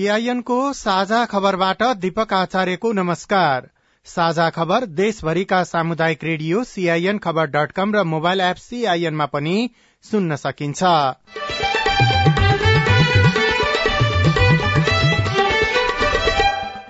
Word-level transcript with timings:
सीआईएनको 0.00 0.56
साझा 0.72 1.18
खबरबाट 1.24 1.82
दीपक 2.02 2.32
आचार्यको 2.32 2.92
नमस्कार। 2.92 3.66
साझा 4.06 4.48
खबर 4.50 4.84
देशभरिका 5.00 5.62
सामुदायिक 5.64 6.24
radio 6.24 6.62
CIN 6.64 7.18
Khabar 7.18 7.50
dot 7.50 7.72
com 7.72 7.92
र 7.94 8.04
मोबाइल 8.12 8.40
एप 8.40 8.56
सीआईएनमा 8.62 9.26
पनि 9.26 9.56
सुन्न 10.04 10.36
सकिन्छ। 10.36 10.82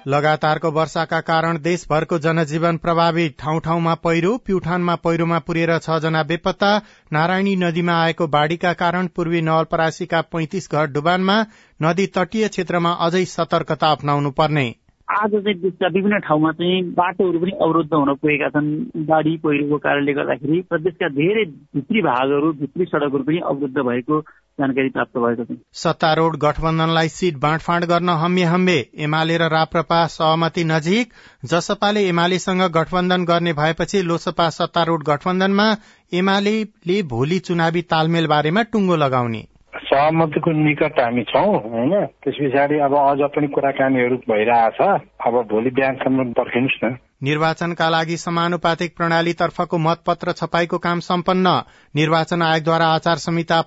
लगातारको 0.07 0.71
वर्षाका 0.71 1.21
कारण 1.21 1.59
देशभरको 1.59 2.19
जनजीवन 2.19 2.77
प्रभावित 2.77 3.37
ठाउँ 3.39 3.61
ठाउँमा 3.61 3.95
पहिरो 3.95 4.37
प्युठानमा 4.47 4.95
पहिरोमा 4.97 5.39
पुरेर 5.39 5.77
छ 5.79 5.99
जना 5.99 6.23
बेपत्ता 6.23 6.71
नारायणी 7.13 7.55
नदीमा 7.57 8.01
आएको 8.03 8.27
बाढ़ीका 8.27 8.73
कारण 8.73 9.07
पूर्वी 9.07 9.41
नवलपरासीका 9.41 10.21
पैंतिस 10.33 10.71
घर 10.73 10.87
डुबानमा 10.93 11.41
नदी 11.81 12.07
तटीय 12.17 12.49
क्षेत्रमा 12.49 12.93
अझै 13.01 13.25
सतर्कता 13.25 13.91
अप्नाउनु 13.91 14.31
पर्ने। 14.31 14.67
आज 15.09 15.31
चाहिँ 15.31 15.91
विभिन्न 15.93 16.19
ठाउँमा 16.19 16.51
चाहिँ 16.53 16.83
बाटोहरू 16.95 17.39
पनि 17.39 17.53
अवरुद्ध 17.63 17.93
हुन 17.95 18.15
पुगेका 18.15 18.49
छन्। 18.49 18.69
बाढी 19.05 19.37
पहिरोको 19.37 19.79
कारणले 19.79 20.13
गर्दाखेरि 20.13 20.59
र 20.73 20.79
देशका 20.81 21.09
धेरै 21.09 21.45
भित्री 21.77 22.03
भागहरू 22.03 22.53
भित्री 22.61 22.85
सड़कहरू 22.85 23.25
पनि 23.25 23.39
अवरुद्ध 23.45 23.79
भएको 23.79 24.21
जानकारी 24.61 24.89
प्राप्त 24.91 25.19
भएको 25.19 25.45
छ। 25.45 25.59
सत्तारूढ़ 25.75 26.37
गठबन्धनलाई 26.37 27.09
सीट 27.11 27.37
बाँडफाँड 27.39 27.85
गर्न 27.85 28.09
हम्मे 28.21 28.43
हम्मे 28.47 28.79
एमाले 28.99 29.37
र 29.37 29.49
राप्रपा 29.51 30.05
सहमति 30.13 30.65
नजिक 30.65 31.13
जसपाले 31.45 32.09
एमालेसँग 32.09 32.63
गठबन्धन 32.71 33.25
गर्ने 33.25 33.53
भएपछि 33.53 34.03
लोसपा 34.03 34.49
सत्तारूढ़ 34.51 35.03
गठबन्धनमा 35.03 35.71
एमाले 36.13 37.03
भोलि 37.11 37.39
चुनावी 37.39 37.83
तालमेल 37.91 38.27
बारेमा 38.27 38.63
टुङ्गो 38.73 38.97
लगाउने। 38.97 39.47
सहमतिको 39.81 40.53
निकट 40.53 40.99
हामी 41.01 41.23
छौँ 41.23 41.51
होइन? 41.65 41.93
त्यस 42.25 42.37
पछाडि 42.41 42.79
अब 42.79 42.95
अझ 42.95 43.29
पनि 43.35 43.47
कुराकानीहरू 43.47 44.17
भइरहेछ। 44.29 44.81
अब 45.27 45.35
भोलि 45.51 45.71
बिहानसम्म 45.71 46.25
पर्खिनुहोस् 46.33 46.85
न। 46.85 46.97
निर्वाचनका 47.23 47.89
लागि 47.89 48.17
समानुपातिक 48.17 48.97
प्रणालीतर्फको 48.97 49.79
मतपत्र 49.79 50.33
छपाईको 50.33 50.79
काम 50.79 51.01
सम्पन्न। 51.01 51.49
निर्वाचन 51.95 52.43
आयोगद्वारा 52.43 52.87
आचार 52.87 53.17
संहिता 53.17 53.61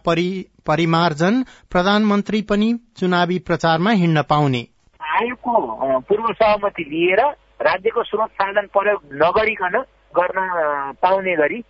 परिमार्जन 0.65 1.41
प्रधानमन्त्री 1.71 2.41
पनि 2.41 2.73
चुनावी 2.97 3.39
प्रचारमा 3.39 3.91
हिँड्न 3.93 4.21
पाउने। 4.29 4.61
आयोगको 5.01 5.99
पूर्व 5.99 6.33
सहमति 6.33 6.83
लिएर 6.83 7.21
राज्यको 7.61 8.03
स्रोत 8.03 8.29
साधन 8.33 8.67
प्रयोग 8.73 9.01
नगरिकन 9.15 9.83
गर्न 10.13 10.93
पाउने 11.01 11.35
गरी 11.35 11.63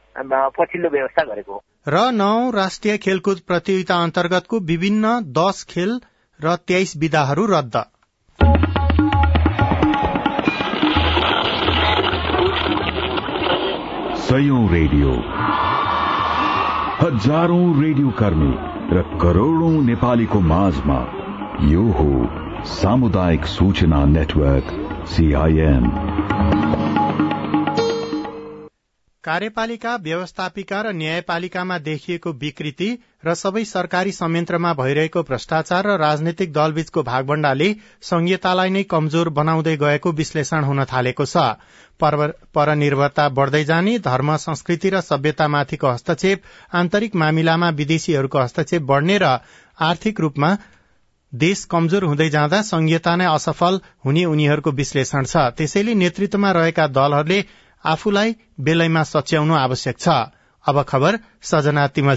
पछिल्लो 0.57 0.89
व्यवस्था 0.89 1.23
गरेको 1.23 1.53
हो। 1.53 1.61
र 1.87 2.11
नौ 2.11 2.49
राष्ट्रिय 2.51 2.97
खेलकुद 2.97 3.39
प्रतियोगिता 3.47 3.95
अन्तर्गतको 4.03 4.59
विभिन्न 4.65 5.19
दश 5.33 5.63
खेल 5.69 5.99
र 6.39 6.55
तेइस 6.67 6.93
विधाहरू 6.97 7.45
रद्द। 7.45 7.83
सयौं 14.23 14.63
रेडियो। 14.69 15.11
हजारौं 16.99 17.65
रेडियो 17.81 18.09
कर्मी। 18.19 18.72
र 18.91 19.01
करोड़ौं 19.21 19.71
नेपालीको 19.83 20.39
माझमा 20.43 20.97
यो 21.67 21.83
हो 21.91 22.65
सामुदायिक 22.71 23.45
सूचना 23.45 24.05
नेटवर्क 24.05 24.73
सीआईएन 25.07 25.87
कार्यपालिका 29.23 29.95
व्यवस्थापिका 29.95 30.81
र 30.81 30.91
न्यायपालिकामा 30.93 31.77
देखिएको 31.79 32.31
विकृति 32.33 32.89
र 33.25 33.33
सबै 33.33 33.63
सरकारी 33.65 34.11
संयन्त्रमा 34.11 34.73
भइरहेको 34.73 35.23
भ्रष्टाचार 35.23 35.87
र 35.87 35.95
राजनैतिक 35.97 36.51
दलबीचको 36.53 37.03
भागभण्डाले 37.03 37.69
संहितालाई 38.01 38.69
नै 38.69 38.83
कमजोर 38.91 39.29
बनाउँदै 39.29 39.75
गएको 39.77 40.11
विश्लेषण 40.11 40.63
हुन 40.63 40.83
थालेको 40.85 41.25
छ। 41.25 41.45
परनिर्भरता 41.99 43.27
बढ़दै 43.29 43.63
जाने 43.63 43.97
धर्म 43.99 44.35
संस्कृति 44.37 44.89
र 44.89 45.01
सभ्यतामाथिको 45.01 45.87
हस्तक्षेप 45.87 46.41
आन्तरिक 46.73 47.15
मामिलामा 47.15 47.69
विदेशीहरूको 47.69 48.39
हस्तक्षेप 48.39 48.81
बढ़ने 48.81 49.17
र 49.17 49.37
आर्थिक 49.81 50.19
रूपमा 50.19 50.57
देश 51.33 51.63
कमजोर 51.65 52.03
हुँदै 52.03 52.29
जाँदा 52.29 52.61
संहिता 52.61 53.15
नै 53.15 53.25
असफल 53.25 53.79
हुने 54.05 54.25
उनीहरूको 54.25 54.71
विश्लेषण 54.71 55.23
छ। 55.23 55.37
त्यसैले 55.57 55.93
नेतृत्वमा 55.93 56.51
रहेका 56.51 56.87
दलहरूले 56.87 57.39
आफूलाई 57.85 58.35
बेलैमा 58.59 59.03
सच्याउनु 59.03 59.53
आवश्यक 59.55 59.97
छ। 59.99 60.07
अब 60.65 60.81
खबर 60.83 61.19
सजना 61.41 61.87
तिमल 61.87 62.15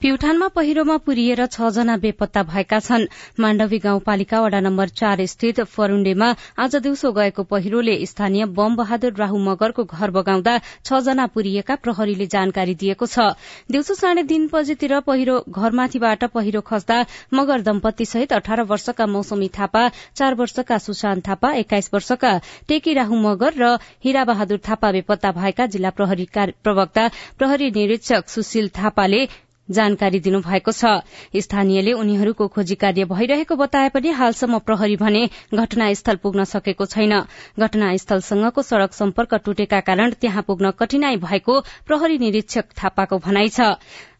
प्युठानमा 0.00 0.46
पहिरोमा 0.54 0.96
पुरिएर 1.06 1.40
छ 1.46 1.68
जना 1.74 1.96
बेपत्ता 1.98 2.42
भएका 2.48 2.78
छन्। 2.80 3.06
माण्डवी 3.40 3.78
गाउँपालिका 3.78 4.40
वडा 4.40 4.58
नम्बर 4.60 4.88
चार 4.88 5.24
स्थित 5.26 5.60
फरूण्डेमा 5.66 6.28
आज 6.56 6.76
दिउँसो 6.76 7.10
गएको 7.12 7.42
पहिरोले 7.44 7.96
स्थानीय 8.06 8.44
बम 8.58 8.76
बहादुर 8.76 9.12
राहु 9.18 9.38
मगरको 9.38 9.84
घर 9.84 10.10
बगाउँदा 10.10 10.54
छ 10.84 11.00
जना 11.02 11.26
पुरिएका 11.34 11.74
प्रहरीले 11.82 12.26
जानकारी 12.26 12.74
दिएको 12.74 13.06
छ। 13.06 13.26
दिउँसो 13.70 13.94
साढे 13.94 14.22
तीन 14.22 14.46
बजेतिर 14.52 14.94
पहिरो 15.00 15.42
घरमाथिबाट 15.50 16.24
पहिरो 16.30 16.60
खस्दा 16.70 17.00
मगर 17.34 17.66
दम्पति 17.66 18.06
सहित 18.06 18.32
अठार 18.32 18.62
वर्षका 18.70 19.06
मौसमी 19.08 19.50
थापा 19.58 19.82
चार 20.14 20.34
वर्षका 20.34 20.78
सुशान्त 20.78 21.28
थापा 21.28 21.52
एक्काइस 21.64 21.90
वर्षका 21.94 22.32
टेकी 22.68 22.94
राहु 22.94 23.20
मगर 23.26 23.58
र 23.58 23.74
हिरा 24.04 24.24
बहादुर 24.30 24.62
थापा 24.70 24.92
बेपत्ता 24.92 25.32
भएका 25.42 25.66
जिल्ला 25.74 25.90
प्रहरी 25.98 26.28
प्रवक्ता 26.38 27.10
प्रहरी 27.38 27.70
निरीक्षक 27.72 28.28
सुशील 28.28 28.68
थापाले 28.78 29.26
जानकारी 29.70 30.20
दिनुभएको 30.20 30.72
छ। 30.72 30.92
स्थानीयले 31.38 31.92
उनीहरूको 31.94 32.48
खोजी 32.48 32.74
कार्य 32.76 33.04
भइरहेको 33.06 33.56
बताए 33.56 33.88
पनि 33.88 34.10
हालसम्म 34.12 34.58
प्रहरी 34.60 34.96
भने 34.96 35.22
घटनास्थल 35.54 36.16
पुग्न 36.16 36.44
सकेको 36.46 36.86
छैन। 36.86 37.14
घटनास्थलसँगको 37.58 38.62
सड़क 38.64 38.92
सम्पर्क 38.94 39.34
टुटेका 39.44 39.80
कारण 39.82 40.12
त्यहाँ 40.20 40.42
पुग्न 40.42 40.70
कठिनाई 40.78 41.16
भएको 41.18 41.60
प्रहरी 41.86 42.18
निरीक्षक 42.18 42.72
थापाको 42.74 43.18
भनाइ 43.20 43.48
छ। 43.50 43.74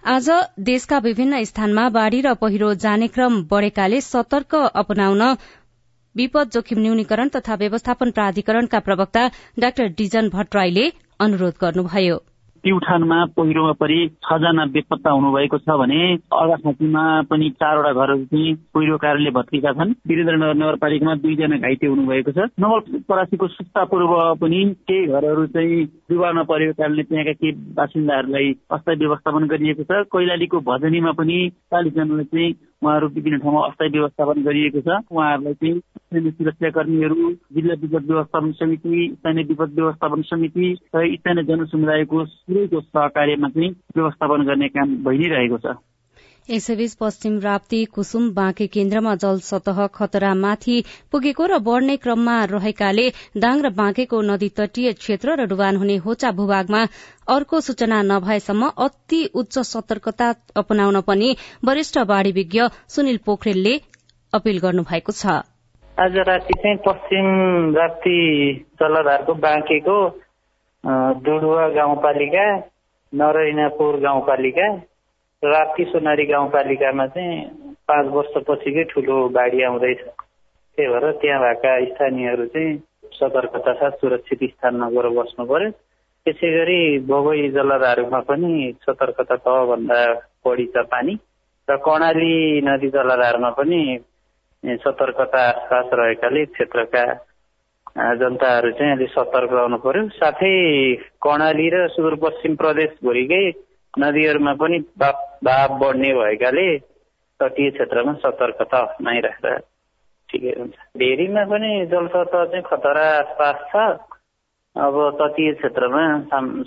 आज 0.06 0.28
देशका 0.62 0.98
विभिन्न 1.00 1.44
स्थानमा 1.44 1.88
बाढ़ी 1.90 2.20
र 2.20 2.34
पहिरो 2.36 2.74
जाने 2.76 3.08
क्रम 3.08 3.42
बढ़ेकाले 3.50 4.00
सतर्क 4.00 4.54
अपनाउन 4.54 5.22
विपद 6.16 6.50
जोखिम 6.50 6.78
न्यूनीकरण 6.78 7.28
तथा 7.28 7.54
व्यवस्थापन 7.54 8.10
प्राधिकरणका 8.10 8.78
प्रवक्ता 8.80 9.28
डाक्टर 9.58 9.86
डिजन 9.98 10.28
भट्टराईले 10.28 10.90
अनुरोध 11.20 11.54
गर्नुभयो। 11.60 12.16
प्युठानमा 12.68 13.24
पहिरोमा 13.36 13.72
परि 13.80 13.98
छजना 14.24 14.64
बेपत्ता 14.68 15.10
हुनुभएको 15.10 15.58
छ 15.58 15.76
भने 15.80 16.00
अर्घाखाँचीमा 16.36 17.04
पनि 17.30 17.48
चारवटा 17.56 17.92
घरहरू 17.92 18.24
चाहिँ 18.28 18.54
पहिरो 18.76 18.96
कारणले 19.00 19.30
भत्किएका 19.30 19.72
छन्। 19.72 19.94
वीरेन्द्रनगर 20.08 20.54
नगरपालिकामा 20.54 21.14
दुईजना 21.24 21.56
घाइते 21.64 21.86
हुनुभएको 21.86 22.32
छ। 22.36 22.52
नवलपरासीको 22.60 23.46
सुस्ता 23.48 23.84
पूर्व 23.88 24.12
पनि 24.36 24.60
केही 24.84 25.06
घरहरू 25.08 25.46
चाहिँ 25.56 25.84
डुबाउन 26.12 26.42
परेको 26.44 26.72
कारणले 26.76 27.02
त्यहाँका 27.08 27.32
केही 27.40 27.52
बासिन्दाहरूलाई 27.72 28.48
अस्थायी 28.76 28.98
व्यवस्थापन 29.00 29.48
गरिएको 29.48 29.82
छ। 29.88 30.04
कैलालीको 30.12 30.60
भजनीमा 30.60 31.12
पनि 31.16 31.38
चालिसजनालाई 31.72 32.24
चाहिँ 32.24 32.52
उहाँहरू 32.82 33.08
विभिन्न 33.08 33.38
ठाउँमा 33.38 33.66
अस्थायी 33.66 33.90
व्यवस्थापन 33.90 34.42
गरिएको 34.42 34.80
छ। 34.80 34.98
उहाँहरूलाई 35.10 35.54
चाहिँ 35.54 35.78
स्थानीय 35.78 36.30
सुरक्षाकर्मीहरू 36.30 37.30
जिल्ला 37.52 37.74
विपद 37.82 38.10
व्यवस्थापन 38.10 38.52
समिति 38.52 39.08
स्थानीय 39.18 39.44
विपद 39.44 39.74
व्यवस्थापन 39.74 40.22
समिति 40.22 40.72
र 40.94 41.06
स्थानीय 41.16 41.44
जनसमुदायको 41.44 42.24
सुरैको 42.26 42.80
सहकार्यमा 42.80 43.48
चाहिँ 43.48 43.70
व्यवस्थापन 43.96 44.46
गर्ने 44.46 44.68
काम 44.68 44.96
भइ 45.04 45.18
नै 45.18 45.28
रहेको 45.28 45.58
छ। 45.58 45.76
यसैबीच 46.48 46.92
पश्चिम 46.94 47.38
राप्ती 47.40 47.84
कुसुम 47.84 48.28
बाँके 48.34 48.66
केन्द्रमा 48.66 49.14
जल 49.14 49.38
सतह 49.40 49.86
खतरामाथि 49.86 50.76
पुगेको 51.12 51.46
र 51.46 51.58
बढ़ने 51.60 51.96
क्रममा 51.96 52.36
रहेकाले 52.44 53.04
दाङ 53.36 53.60
र 53.62 53.70
बाँकेको 53.74 54.20
नदी 54.22 54.48
तटीय 54.56 54.92
क्षेत्र 54.94 55.36
र 55.36 55.46
डुबान 55.46 55.76
हुने 55.76 55.96
होचा 56.06 56.30
भूभागमा 56.32 56.80
अर्को 57.28 57.60
सूचना 57.60 58.00
नभएसम्म 58.04 58.70
अति 58.78 59.20
उच्च 59.34 59.58
सतर्कता 59.66 60.32
अपनाउन 60.56 61.00
पनि 61.04 61.30
वरिष्ठ 61.64 61.98
बाढ़ी 62.08 62.32
विज्ञ 62.32 62.68
सुनिल 62.88 63.18
पोखरेलले 63.26 63.78
अपील 64.32 64.58
गर्नुभएको 64.58 65.12
छ। 65.12 65.38
आज 65.98 66.16
राति 66.26 66.54
चाहिँ 66.56 66.76
पश्चिम 66.86 67.26
राप्ती 67.76 68.18
जलधारको 68.80 69.34
बाँकेको 69.40 70.02
डुडुवा 71.24 71.68
गाउँपालिका 71.74 72.52
नरैनापुर 73.12 74.00
गाउँपालिका 74.00 74.68
राप्ती 75.42 75.84
सोनारी 75.84 76.24
गाउँपालिकामा 76.26 77.06
चाहिँ 77.06 77.42
पाँच 77.86 78.06
वर्षपछिकै 78.10 78.84
ठुलो 78.90 79.16
बाढी 79.30 79.62
आउँदैछ। 79.62 80.00
त्यही 80.78 80.88
भएर 80.90 81.10
त्यहाँ 81.22 81.40
भएका 81.40 81.72
स्थानीयहरू 81.94 82.46
चाहिँ 82.50 82.76
सतर्कता 83.14 83.72
साथ 83.72 83.90
सुरक्षित 84.02 84.42
स्थानमा 84.50 84.88
गएर 84.90 85.08
बस्नु 85.14 85.44
पर्यो। 85.46 85.70
त्यसै 86.26 86.50
गरी 86.50 86.80
बगै 87.06 87.48
जलधारूमा 87.54 88.20
पनि 88.26 88.50
सतर्कता 88.82 89.36
तहभन्दा 89.38 90.00
बढी 90.42 90.66
छ 90.74 90.82
पानी 90.90 91.14
र 91.68 91.76
कर्णाली 91.86 92.34
नदी 92.66 92.88
जलधारमा 92.90 93.50
पनि 93.54 93.80
सतर्कता 94.82 95.40
आसपास 95.48 95.86
रहेकाले 95.94 96.44
क्षेत्रका 96.50 97.04
जनताहरू 98.18 98.70
चाहिँ 98.74 98.92
अलिक 98.92 99.10
सतर्क 99.14 99.50
रहनु 99.54 99.78
पर्यो। 99.86 100.08
साथै 100.18 100.52
कर्णाली 101.22 101.70
र 101.70 101.86
सुदूरपश्चिम 101.94 102.54
प्रदेशभरिकै 102.58 103.44
नदीहरूमा 103.98 104.52
पनि 104.60 104.78
भाव 104.98 105.78
बढ्ने 105.78 106.12
भएकाले 106.14 106.68
तटीय 107.40 107.70
क्षेत्रमा 107.70 108.12
सतर्कता 108.22 108.78
अप्नाइराखेर 108.78 109.58
ठिकै 110.28 110.52
हुन्छ। 110.58 110.74
भेरीमा 110.98 111.44
पनि 111.50 111.70
जलसतह 111.92 112.44
चाहिँ 112.44 112.62
खतरा 112.66 113.06
आसपास 113.18 113.58
छ। 113.70 113.74
अब 114.76 114.96
तटीय 115.20 115.52
क्षेत्रमा 115.54 116.04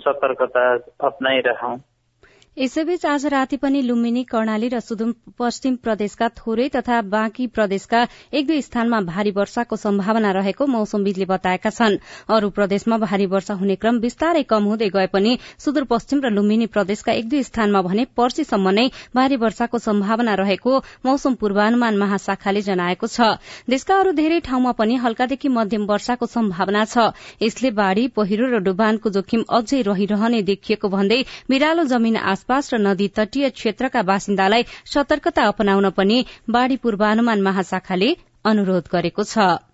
सतर्कता 0.04 0.64
अप्नाइरहँ। 1.08 1.76
यसैबीच 2.56 3.04
आज 3.06 3.24
राति 3.26 3.56
पनि 3.56 3.80
लुम्बिनी 3.82 4.22
कर्णाली 4.24 4.68
र 4.68 4.80
सुदूरपश्चिम 4.80 5.76
प्रदेशका 5.76 6.28
थोरै 6.30 6.68
तथा 6.68 7.00
बाँकी 7.02 7.46
प्रदेशका 7.48 8.00
एक 8.32 8.46
दुई 8.46 8.60
स्थानमा 8.62 9.00
भारी 9.02 9.30
वर्षाको 9.30 9.76
सम्भावना 9.76 10.30
रहेको 10.32 10.66
मौसमविदले 10.66 11.24
बताएका 11.24 11.70
छन्। 11.70 11.96
अरू 12.28 12.50
प्रदेशमा 12.50 12.98
भारी 12.98 13.26
वर्षा 13.26 13.54
हुने 13.54 13.76
क्रम 13.76 13.98
विस्तारै 13.98 14.42
कम 14.44 14.64
हुँदै 14.64 14.88
गए 14.88 15.06
पनि 15.06 15.38
सुदूरपश्चिम 15.58 16.20
र 16.20 16.30
लुम्बिनी 16.30 16.66
प्रदेशका 16.68 17.12
एक 17.12 17.28
दुई 17.28 17.42
स्थानमा 17.42 17.82
भने 17.82 18.04
पर्सीसम्म 18.12 18.68
नै 18.70 18.86
भारी 19.16 19.36
वर्षाको 19.38 19.78
सम्भावना 19.78 20.34
रहेको 20.34 20.76
मौसम 21.06 21.34
पूर्वानुमान 21.40 21.96
महाशाखाले 21.96 22.60
जनाएको 22.60 23.06
छ। 23.06 23.40
देशका 23.66 23.96
अरू 23.96 24.12
धेरै 24.12 24.40
ठाउँमा 24.42 24.72
पनि 24.76 25.00
हल्कादेखि 25.00 25.48
मध्यम 25.48 25.88
वर्षाको 25.88 26.26
सम्भावना 26.28 26.84
छ। 26.84 27.16
यसले 27.40 27.70
बाढ़ी 27.72 28.06
पहिरो 28.12 28.52
र 28.52 28.60
डुबानको 28.60 29.10
जोखिम 29.10 29.48
अझै 29.48 29.82
रहिरहने 29.88 30.42
देखिएको 30.44 30.88
भन्दै 30.90 31.20
बिरालो 31.48 31.88
जमीन 31.88 32.22
आसपास 32.42 32.74
र 32.74 32.78
नदी 32.82 33.06
तटीय 33.16 33.48
क्षेत्रका 33.52 34.02
बासिन्दालाई 34.02 34.64
सतर्कता 34.92 35.42
अपनाउन 35.48 35.90
पनि 35.94 36.18
बाढ़ी 36.50 36.76
पूर्वानुमान 36.82 37.42
महाशाखाले 37.42 38.08
अनुरोध 38.44 38.88
गरेको 38.92 39.24
छ। 39.24 39.71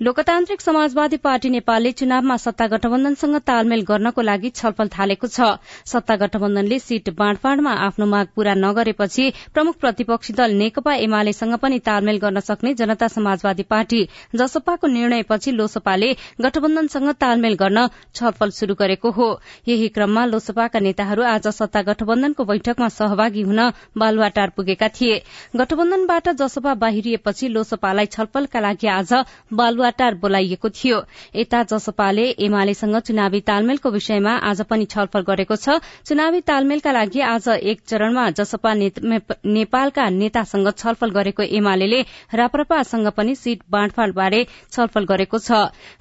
लोकतान्त्रिक 0.00 0.60
समाजवादी 0.60 1.16
पार्टी 1.16 1.48
नेपालले 1.50 1.90
चुनावमा 1.92 2.36
सत्ता 2.36 2.66
गठबन्धनसँग 2.66 3.36
तालमेल 3.46 3.82
गर्नको 3.84 4.22
लागि 4.22 4.50
छलफल 4.50 4.88
थालेको 4.88 5.26
छ। 5.26 5.48
सत्ता 5.84 6.14
गठबन्धनले 6.16 6.78
सीट 6.80 7.10
बाँडफाँडमा 7.12 7.72
आफ्नो 7.86 8.06
माग 8.08 8.26
पूरा 8.34 8.54
नगरेपछि 8.56 9.24
प्रमुख 9.52 9.76
प्रतिपक्षी 9.76 10.32
दल 10.32 10.54
नेकपा 10.56 10.94
एमालेसँग 11.04 11.56
पनि 11.60 11.78
तालमेल 11.84 12.18
गर्न 12.18 12.40
सक्ने 12.40 12.72
जनता 12.74 13.08
समाजवादी 13.10 13.62
पार्टी 13.68 14.00
जसपाको 14.34 14.86
निर्णयपछि 14.88 15.50
लोसपाले 15.52 16.10
गठबन्धनसँग 16.40 17.12
तालमेल 17.20 17.54
गर्न 17.60 17.86
छलफल 18.14 18.50
शुरू 18.52 18.74
गरेको 18.80 19.10
हो। 19.10 19.28
यही 19.68 19.88
क्रममा 19.90 20.24
लोसपाका 20.26 20.80
नेताहरू 20.80 21.22
आज 21.26 21.48
सत्ता 21.50 21.82
गठबन्धनको 21.82 22.44
बैठकमा 22.46 22.88
सहभागी 22.96 23.42
हुन 23.42 23.60
बालुवाटार 23.98 24.56
पुगेका 24.56 24.88
थिए। 24.96 25.20
गठबन्धनबाट 25.56 26.32
जसपा 26.40 26.74
बाहिरिएपछि 26.80 27.48
लोसपालाई 27.50 28.06
छलफलका 28.08 28.60
लागि 28.60 28.92
आज 28.96 29.14
बालुवा 29.52 29.88
टार 29.92 30.14
बोलाइएको 30.16 30.68
थियो। 30.70 30.98
यता 31.36 31.62
जसपाले 31.64 32.24
एमालेसँग 32.40 32.98
चुनावी 33.00 33.40
तालमेलको 33.42 33.90
विषयमा 33.90 34.32
आज 34.44 34.62
पनि 34.64 34.84
छलफल 34.86 35.22
गरेको 35.22 35.56
छ। 35.56 35.78
चुनावी 36.06 36.40
तालमेलका 36.42 36.92
लागि 36.92 37.20
आज 37.22 37.48
एक 37.48 37.80
चरणमा 37.86 38.28
जसपा 38.32 38.74
नेपालका 38.74 40.08
नेतासँग 40.10 40.70
छलफल 40.74 41.10
गरेको 41.10 41.42
एमाले 41.42 42.00
राप्रपासँग 42.34 43.08
पनि 43.16 43.34
सीट 43.34 43.62
बाँडफाँडबारे 43.70 44.46
छलफल 44.72 45.04
गरेको 45.06 45.38
छ। 45.38 45.50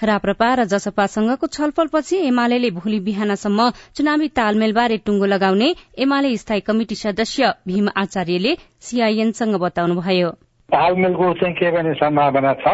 राप्रपा 0.04 0.54
र 0.54 0.66
जसपासँगको 0.68 1.48
छलफलपछि 1.50 2.18
एमाले 2.28 2.70
भोलि 2.72 3.00
बिहानसम्म 3.02 3.70
चुनावी 3.96 4.28
तालमेलबारे 4.36 4.98
टुंगो 5.06 5.26
लगाउने 5.28 5.74
एमाले 6.00 6.36
स्थायी 6.38 6.62
कमिटी 6.62 6.96
सदस्य 6.98 7.54
भीम 7.68 7.90
आचार्यले 7.96 8.58
सीआईएनसँग 8.82 9.56
बताउनुभयो। 9.60 10.32
तालमेलको 10.70 11.34
चाहिँ 11.34 11.56
के 11.56 11.72
गर्ने 11.72 11.94
सम्भावना 11.94 12.54
छ? 12.54 12.68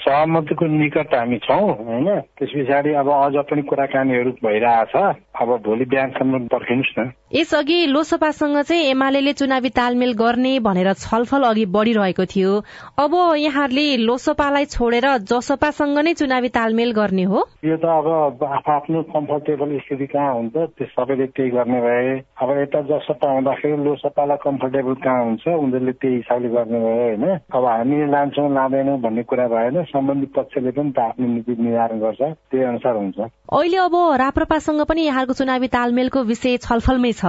सहमतिको 0.00 0.66
निकट 0.66 1.14
हामी 1.14 1.38
छौँ 1.38 1.60
होइन? 1.60 2.20
त्यस 2.38 2.50
पछाडि 2.56 2.94
अब 2.94 3.08
अझ 3.10 3.44
पनि 3.50 3.62
कुराकानीहरू 3.62 4.30
भइरहेछ। 4.30 4.94
अब 5.40 5.48
भोलि 5.66 5.84
बिहानसम्म 5.84 6.46
पर्खिनुहोस् 6.46 6.98
न। 6.98 7.12
यसअघि 7.34 7.86
लोकसभासँग 7.86 8.60
चाहिँ 8.62 8.82
एमाले 8.82 9.32
चुनावी 9.32 9.68
तालमेल 9.68 10.12
गर्ने 10.12 10.58
भनेर 10.60 10.92
छलफल 10.92 11.42
अघि 11.42 11.66
बढ़िरहेको 11.66 12.24
थियो। 12.24 12.52
अब 12.98 13.12
यहाँहरूले 13.36 13.96
लोकसभालाई 13.96 14.64
छोडेर 14.64 15.06
जसपासँग 15.18 15.98
नै 15.98 16.14
चुनावी 16.14 16.48
तालमेल 16.48 16.92
गर्ने 16.92 17.22
हो? 17.22 17.44
यो 17.64 17.76
त 17.76 17.84
अब 17.84 18.44
आफ्नो 18.68 19.02
कम्फर्टेबल 19.02 19.78
स्थिति 19.78 20.06
कहाँ 20.06 20.34
हुन्छ? 20.34 20.56
त्यो 20.56 20.86
सबैले 20.86 21.26
त्यही 21.26 21.50
गर्ने 21.50 21.80
भए। 21.80 22.22
अब 22.42 22.58
यता 22.58 22.80
जसपा 22.82 23.32
हुँदाखेरि 23.32 23.84
लोकसभालाई 23.84 24.36
कम्फर्टेबल 24.44 24.94
कहाँ 24.94 25.24
हुन्छ? 25.24 25.48
उनीहरूले 25.48 25.92
त्यही 25.92 26.14
हिसाबले 26.14 26.48
गर्ने 26.48 26.78
भयो 26.78 27.04
होइन? 27.04 27.39
अब 27.54 27.64
हामी 27.64 27.96
लान्छौँ 28.10 28.48
लाँदैनौँ 28.54 28.98
भन्ने 29.00 29.22
कुरा 29.22 29.46
भएन 29.48 29.82
सम्बन्धित 29.84 30.32
पक्षले 30.36 30.70
पनि 30.70 30.90
त 30.90 30.98
आफ्नो 30.98 31.26
नीति 31.26 31.52
निर्धारण 31.62 31.98
गर्छ 32.00 32.22
त्यही 32.22 32.64
अनुसार 32.64 32.94
हुन्छ। 32.96 33.18
अहिले 33.52 33.76
अब 33.76 33.94
राप्रपासँग 34.20 34.80
पनि 34.86 35.02
यहाँको 35.02 35.32
चुनावी 35.32 35.68
तालमेलको 35.68 36.22
विषय 36.22 36.56
छलफलमै 36.56 37.12
छ। 37.12 37.24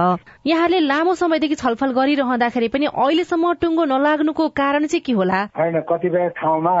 यहाँले 0.46 0.78
लामो 0.80 1.14
समयदेखि 1.14 1.54
छलफल 1.54 1.92
गरिरहँदाखेरि 1.92 2.68
पनि 2.68 2.86
अहिलेसम्म 2.86 3.52
टुङ्गो 3.52 3.84
नलाग्नुको 3.84 4.48
कारण 4.48 4.86
चाहिँ 4.86 5.02
के 5.06 5.12
होला? 5.12 5.40
होइन 5.58 5.80
कतिपय 5.80 6.28
ठाउँमा 6.36 6.74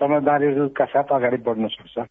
समझदारीहरूका 0.00 0.84
साथ 0.84 1.12
अगाडि 1.12 1.36
बढ्न 1.36 1.68
सक्छ। 1.68 2.08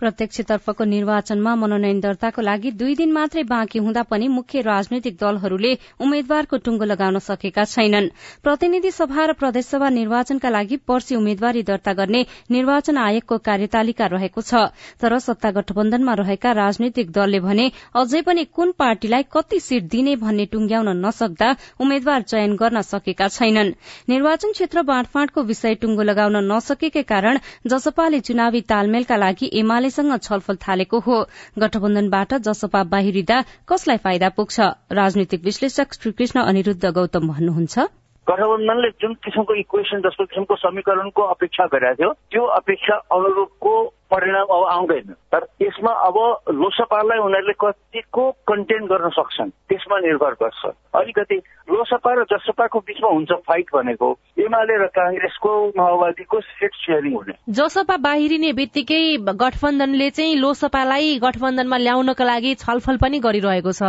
प्रत्यक्षतर्फको 0.00 0.84
निर्वाचनमा 0.84 1.54
मनोनयन 1.56 2.00
दर्ताको 2.00 2.42
लागि 2.42 2.70
दुई 2.80 2.94
दिन 2.94 3.12
मात्रै 3.12 3.42
बाँकी 3.44 3.78
हुँदा 3.78 4.02
पनि 4.10 4.26
मुख्य 4.28 4.60
राजनैतिक 4.62 5.16
दलहरूले 5.20 5.72
उम्मेद्वारको 6.00 6.56
टुङ्गो 6.64 6.84
लगाउन 6.84 7.18
सकेका 7.26 7.64
छैनन्। 7.66 8.08
प्रतिनिधि 8.44 8.90
सभा 8.92 9.24
र 9.24 9.32
प्रदेशसभा 9.40 9.88
निर्वाचनका 9.90 10.48
लागि 10.48 10.76
पर्सि 10.84 11.16
उम्मेद्वारी 11.16 11.62
दर्ता 11.62 11.92
गर्ने 11.92 12.20
निर्वाचन 12.50 12.96
आयोगको 12.98 13.38
कार्यतालिका 13.48 14.06
रहेको 14.06 14.42
छ। 14.42 14.68
तर 15.00 15.18
सत्ता 15.18 15.50
गठबन्धनमा 15.56 16.14
रहेका 16.20 16.52
राजनैतिक 16.52 17.10
दलले 17.12 17.40
भने 17.40 17.66
अझै 17.96 18.22
पनि 18.22 18.44
कुन 18.52 18.72
पार्टीलाई 18.76 19.24
कति 19.32 19.60
सीट 19.60 19.88
दिने 19.88 20.16
भन्ने 20.16 20.46
टुंग्याउन 20.52 20.92
नसक्दा 21.06 21.48
उम्मेद्वार 21.80 22.28
चयन 22.28 22.56
गर्न 22.56 22.82
सकेका 22.84 23.28
छैनन्। 23.30 23.72
निर्वाचन 24.08 24.52
क्षेत्र 24.52 24.82
बाँडफाँडको 24.84 25.42
विषय 25.48 25.74
टुङ्गो 25.80 26.02
लगाउन 26.02 26.36
नसकेकै 26.52 27.02
कारण 27.08 27.38
जसपाले 27.66 28.20
चुनावी 28.28 28.60
तालमेलका 28.68 29.16
लागि 29.16 29.50
एमाले 29.56 29.85
एमालेसँग 29.86 30.18
छलफल 30.18 30.56
थालेको 30.58 30.98
हो। 30.98 31.16
गठबन्धनबाट 31.58 32.34
जसपा 32.42 32.82
बाहिरिँदा 32.90 33.38
कसलाई 33.68 33.96
फाइदा 33.96 34.28
पुग्छ? 34.28 34.60
राजनीतिक 34.92 35.44
विश्लेषक 35.44 35.94
श्रीकृष्ण 35.94 36.40
अनिरूद्ध 36.42 36.90
गौतम 36.90 37.28
भन्नुहुन्छ। 37.30 37.78
गठबन्धनले 38.26 38.90
जुन 39.00 39.14
किसिमको 39.22 39.54
इक्वेसन 39.54 40.00
जस्तो 40.02 40.24
किसिमको 40.26 40.54
समीकरणको 40.56 41.22
अपेक्षा 41.22 41.66
गरेको 41.70 41.94
थियो 41.94 42.10
त्यो 42.30 42.42
अपेक्षा 42.58 42.94
अनुरूपको 43.14 43.74
परिणाम 44.10 44.46
अब 44.46 44.64
आउँदैन। 44.70 45.12
तर 45.32 45.44
त्यसमा 45.58 45.92
अब 46.06 46.16
लोकसभालाई 46.50 47.18
उनीहरूले 47.18 47.52
कतिको 47.60 48.30
कन्टेन 48.48 48.86
गर्न 48.86 49.08
सक्छन् 49.08 49.50
त्यसमा 49.68 49.98
निर्भर 49.98 50.32
गर्छ। 50.42 50.62
अलिकति 50.94 51.36
लोकसभा 51.70 52.12
र 52.14 52.24
जसपाको 52.30 52.78
बिचमा 52.80 53.08
हुन्छ 53.08 53.32
फाइट 53.46 53.66
भनेको 53.74 54.08
एमाले 54.38 54.76
र 54.76 54.86
काङ्ग्रेसको 54.94 55.50
माओवादीको 55.76 56.40
सिट 56.40 56.72
सेयरिङ 56.74 57.14
हुने। 57.14 57.34
जसपा 57.50 57.96
बाहिरिने 57.96 58.52
बित्तिकै 58.52 59.02
गठबन्धनले 59.34 60.10
चाहिँ 60.10 60.36
लोकसभालाई 60.36 61.18
गठबन्धनमा 61.18 61.76
ल्याउनका 61.76 62.24
लागि 62.24 62.54
छलफल 62.54 62.96
पनि 62.96 63.18
गरिरहेको 63.18 63.72
छ। 63.72 63.82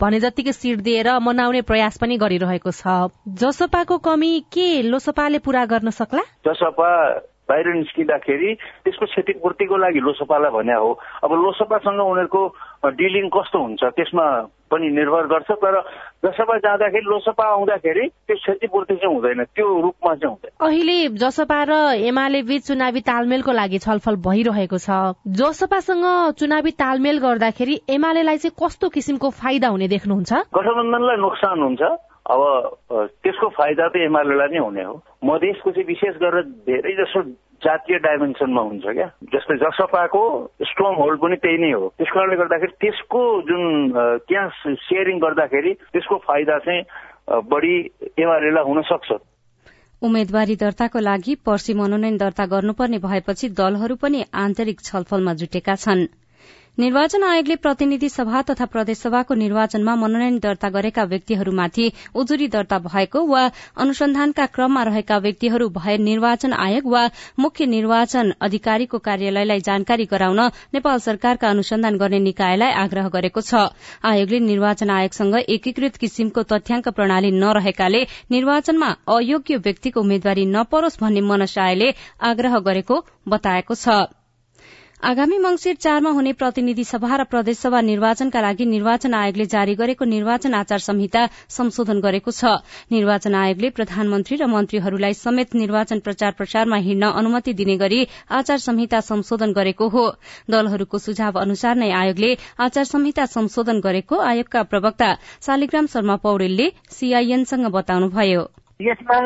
भने 0.00 0.20
जतिकै 0.20 0.52
सिट 0.52 0.78
दिएर 0.78 1.18
मनाउने 1.18 1.62
प्रयास 1.62 1.98
पनि 1.98 2.16
गरिरहेको 2.20 2.70
छ। 2.70 3.10
जसपाको 3.40 3.98
कमी 3.98 4.32
के 4.52 4.82
लोकसभाले 4.82 5.38
पूरा 5.38 5.64
गर्न 5.64 5.90
सक्ला? 5.90 6.22
जसपा 6.46 6.90
बाहिर 7.48 7.66
निस्किँदाखेरि 7.74 8.54
त्यसको 8.84 9.06
क्षतिपूर्तिको 9.06 9.76
लागि 9.76 10.00
लोसपालाई 10.00 10.50
भने 10.50 10.74
हो। 10.78 10.90
अब 11.24 11.30
लोसपासँग 11.32 12.00
उनीहरूको 12.00 12.42
डिलिङ 12.96 13.28
कस्तो 13.28 13.58
हुन्छ 13.62 13.82
त्यसमा 13.98 14.26
पनि 14.70 14.88
निर्भर 14.88 15.26
गर्छ 15.28 15.50
तर 15.60 15.74
जसपा 16.24 16.56
जाँदाखेरि 16.58 17.04
लोसपा 17.04 17.44
आउँदाखेरि 17.44 18.06
त्यो 18.08 18.36
क्षतिपूर्ति 18.36 18.94
चाहिँ 18.94 19.14
हुँदैन 19.14 19.44
त्यो 19.52 19.66
रूपमा 19.82 20.14
चाहिँ 20.14 20.32
हुँदैन। 20.32 20.52
अहिले 20.66 20.96
जसपा 21.20 21.62
र 21.68 21.72
एमाले 22.08 22.42
बीच 22.42 22.66
चुनावी 22.66 23.00
तालमेलको 23.04 23.52
लागि 23.52 23.78
छलफल 23.78 24.16
भइरहेको 24.22 24.78
छ। 24.78 24.88
जसपासँग 25.28 26.06
चुनावी 26.40 26.70
तालमेल 26.78 27.18
गर्दाखेरि 27.20 27.74
एमालेलाई 27.90 28.38
चाहिँ 28.38 28.56
कस्तो 28.56 28.88
किसिमको 28.88 29.30
फाइदा 29.30 29.68
हुने 29.68 29.88
देख्नुहुन्छ? 29.88 30.32
गठबन्धनलाई 30.56 31.16
नोक्सान 31.20 31.58
हुन्छ। 31.62 31.82
अब 32.30 32.40
त्यसको 33.22 33.48
फाइदा 33.48 33.88
त 33.88 33.96
एमालेलाई 33.96 34.48
नै 34.48 34.58
हुने 34.58 34.82
हो। 34.82 34.94
मधेसको 35.24 35.70
चाहिँ 35.70 35.86
विशेष 35.86 36.14
गरेर 36.22 36.44
धेरै 36.68 36.94
जसो 37.02 37.22
जातीय 37.62 37.98
डाइमेन्सनमा 37.98 38.62
हुन्छ 38.62 38.86
क्या। 38.86 39.08
जस्तै 39.34 39.56
जसपाको 39.56 40.22
स्ट्रङ 40.70 40.94
होल्ड 40.94 41.20
पनि 41.20 41.36
त्यही 41.36 41.58
नै 41.58 41.70
हो। 41.72 41.88
त्यस 41.98 42.10
कारणले 42.14 42.36
गर्दाखेरि 42.36 42.72
त्यसको 42.80 43.22
जुन 43.42 43.62
त्यहाँ 44.28 44.48
सेयरिङ 44.86 45.18
गर्दाखेरि 45.18 45.72
त्यसको 45.74 46.16
फाइदा 46.26 46.58
चाहिँ 46.58 46.82
बढी 47.50 47.74
एमालेलाई 48.18 48.64
हुन 48.64 48.82
सक्छ। 48.82 49.12
उम्मेद्वारी 50.02 50.56
दर्ताको 50.56 50.98
लागि 50.98 51.34
पर्सि 51.46 51.74
मनोनयन 51.74 52.16
दर्ता 52.16 52.46
गर्नुपर्ने 52.46 52.98
भएपछि 52.98 53.48
दलहरू 53.58 53.94
पनि 53.96 54.24
आन्तरिक 54.34 54.80
छलफलमा 54.80 55.34
जुटेका 55.34 55.74
छनृ। 55.74 56.21
निर्वाचन 56.78 57.24
आयोगले 57.24 57.54
प्रतिनिधि 57.56 58.08
सभा 58.08 58.40
तथा 58.42 58.64
प्रदेशसभाको 58.66 59.34
निर्वाचनमा 59.34 59.94
मनोनयन 59.94 60.38
दर्ता 60.38 60.68
गरेका 60.76 61.02
व्यक्तिहरूमाथि 61.04 61.90
उजुरी 62.14 62.46
दर्ता 62.48 62.78
भएको 62.86 63.24
वा 63.26 63.42
अनुसन्धानका 63.84 64.46
क्रममा 64.54 64.82
रहेका 64.82 65.18
व्यक्तिहरू 65.18 65.68
भए 65.70 65.96
निर्वाचन 65.98 66.52
आयोग 66.58 66.86
वा 66.92 67.02
मुख्य 67.38 67.66
निर्वाचन 67.66 68.32
अधिकारीको 68.40 68.98
कार्यालयलाई 69.08 69.60
जानकारी 69.60 70.04
गराउन 70.14 70.40
नेपाल 70.74 70.98
सरकारका 71.08 71.50
अनुसन्धान 71.50 71.98
गर्ने 71.98 72.18
निकायलाई 72.20 72.72
आग्रह 72.84 73.08
गरेको 73.18 73.40
छ। 73.42 73.68
आयोगले 74.04 74.40
निर्वाचन 74.46 74.90
आयोगसँग 74.90 75.36
एकीकृत 75.48 75.96
किसिमको 75.98 76.46
तथ्याङ्क 76.54 76.88
प्रणाली 76.96 77.36
नरहेकाले 77.36 78.02
निर्वाचनमा 78.30 78.90
अयोग्य 79.18 79.60
व्यक्तिको 79.68 80.00
उम्मेद्वारी 80.00 80.48
नपरोस् 80.56 81.00
भन्ने 81.04 81.28
मनसायले 81.28 81.94
आग्रह 82.32 82.58
गरेको 82.64 83.04
बताएको 83.28 83.74
छ। 83.76 84.00
आगामी 85.02 85.38
मंगिर 85.38 85.74
चारमा 85.74 86.10
हुने 86.10 86.32
प्रतिनिधि 86.32 86.82
सभा 86.84 87.16
र 87.16 87.24
प्रदेशसभा 87.26 87.80
निर्वाचनका 87.82 88.40
लागि 88.40 88.64
निर्वाचन 88.64 89.14
आयोगले 89.14 89.44
जारी 89.44 89.74
गरेको 89.74 90.04
निर्वाचन 90.06 90.54
आचार 90.54 90.78
संहिता 90.78 91.22
संशोधन 91.50 92.00
गरेको 92.00 92.30
छ। 92.30 92.62
निर्वाचन 92.88 93.34
आयोगले 93.34 93.70
प्रधानमन्त्री 93.74 94.36
र 94.36 94.46
मन्त्रीहरूलाई 94.46 95.14
समेत 95.18 95.54
निर्वाचन 95.58 95.98
प्रचार 96.00 96.32
प्रसारमा 96.38 96.76
हिँड्न 96.86 97.10
अनुमति 97.18 97.52
दिने 97.52 97.76
गरी 97.76 97.98
आचार 98.30 98.58
संहिता 98.62 99.00
संशोधन 99.02 99.52
गरेको 99.52 99.88
हो। 99.88 100.04
दलहरूको 100.46 100.98
सुझाव 101.00 101.40
अनुसार 101.40 101.74
नै 101.76 101.90
आयोगले 101.92 102.30
आचार 102.62 102.84
संहिता 102.86 103.26
संशोधन 103.26 103.80
गरेको 103.82 104.20
आयोगका 104.22 104.62
प्रवक्ता 104.70 105.10
शालिग्राम 105.42 105.86
शर्मा 105.88 106.16
पौडेलले 106.22 106.68
सीआईएनसँग 106.92 107.66
बताउनुभयो। 107.74 108.46
यसमा 108.80 109.18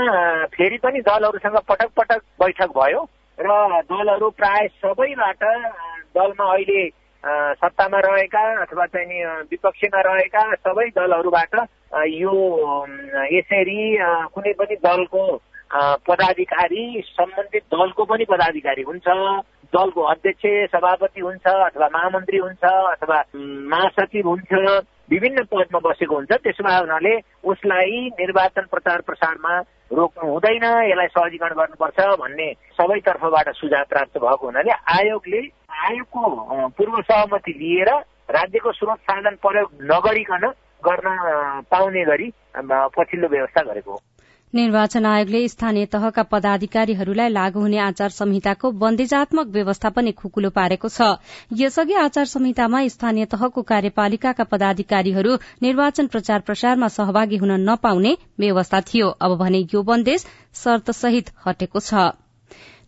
फेरि 0.57 0.79
पनि 0.81 1.05
दलहरूसँग 1.05 1.61
पटक 1.69 1.93
पटक 1.97 2.21
बैठक 2.41 2.73
भयो। 2.73 3.05
र 3.41 3.83
दलहरू 3.85 4.31
प्राय 4.31 4.69
सबैबाट 4.81 5.43
दलमा 6.17 6.45
अहिले 6.53 6.89
सत्तामा 7.61 7.99
रहेका 8.01 8.43
अथवा 8.63 8.87
चाहिँ 8.87 9.07
नि 9.07 9.25
विपक्षीमा 9.51 10.01
रहेका 10.01 10.43
सबै 10.57 10.87
दलहरूबाट 10.97 11.55
यो 12.17 12.35
यसरी 13.33 13.81
कुनै 14.33 14.53
पनि 14.53 14.77
दलको 14.81 15.23
पदाधिकारी 16.09 16.85
सम्बन्धित 17.07 17.63
दलको 17.75 18.05
पनि 18.05 18.25
पदाधिकारी 18.25 18.83
हुन्छ। 18.83 19.07
दलको 19.75 20.03
अध्यक्ष 20.11 20.45
सभापति 20.73 21.21
हुन्छ 21.21 21.47
अथवा 21.47 21.89
महामन्त्री 21.95 22.39
हुन्छ 22.39 22.65
अथवा 22.65 23.23
महासचिव 23.73 24.29
हुन्छ 24.29 24.53
विभिन्न 25.11 25.43
पदमा 25.51 25.79
बसेको 25.85 26.15
हुन्छ। 26.15 26.33
त्यसो 26.33 26.65
भए 26.65 26.79
हुनाले 26.79 27.15
उसलाई 27.51 28.07
निर्वाचन 28.21 28.67
प्रचार 28.71 29.01
प्रसारमा 29.07 29.59
रोक्नु 29.93 30.31
हुँदैन 30.31 30.65
यसलाई 30.91 31.07
सहजीकरण 31.09 31.55
गर्नुपर्छ 31.55 31.99
भन्ने 32.21 32.49
सबै 32.79 32.99
तर्फबाट 33.07 33.49
सुझाव 33.55 33.85
प्राप्त 33.91 34.19
भएको 34.19 34.47
हुनाले 34.47 34.73
आयोगले 34.97 35.41
आयोगको 35.87 36.23
पूर्व 36.79 37.01
सहमति 37.03 37.53
लिएर 37.61 37.91
राज्यको 38.35 38.73
स्रोत 38.73 38.99
साधन 39.07 39.37
प्रयोग 39.43 39.69
नगरिकन 39.93 40.47
गर्न 40.83 41.09
पाउने 41.71 42.05
गरी 42.05 42.33
पछिल्लो 42.57 43.29
व्यवस्था 43.29 43.63
गरेको 43.63 43.93
हो। 43.93 44.01
निर्वाचन 44.55 45.07
आयोगले 45.07 45.41
स्थानीय 45.49 45.87
तहका 45.87 46.23
पदाधिकारीहरूलाई 46.23 47.29
लागू 47.29 47.61
हुने 47.61 47.79
आचार 47.79 48.11
संहिताको 48.11 48.71
बन्देजात्मक 48.83 49.47
व्यवस्था 49.57 49.89
पनि 49.91 50.13
खुकुलो 50.13 50.51
पारेको 50.51 50.89
छ। 50.89 51.09
यसअघि 51.53 51.95
आचार 52.03 52.25
संहितामा 52.25 52.83
स्थानीय 52.89 53.25
तहको 53.27 53.63
कार्यपालिकाका 53.63 54.45
पदाधिकारीहरू 54.45 55.37
निर्वाचन 55.63 56.07
प्रचार 56.07 56.41
प्रसारमा 56.41 56.89
सहभागी 56.91 57.37
हुन 57.37 57.53
नपाउने 57.63 58.17
व्यवस्था 58.39 58.81
थियो। 58.93 59.09
अब 59.21 59.37
भने 59.39 59.67
यो 59.75 59.83
बन्देज 59.83 60.27
शर्तसहित 60.63 61.31
हटेको 61.47 61.81
छ। 61.81 62.07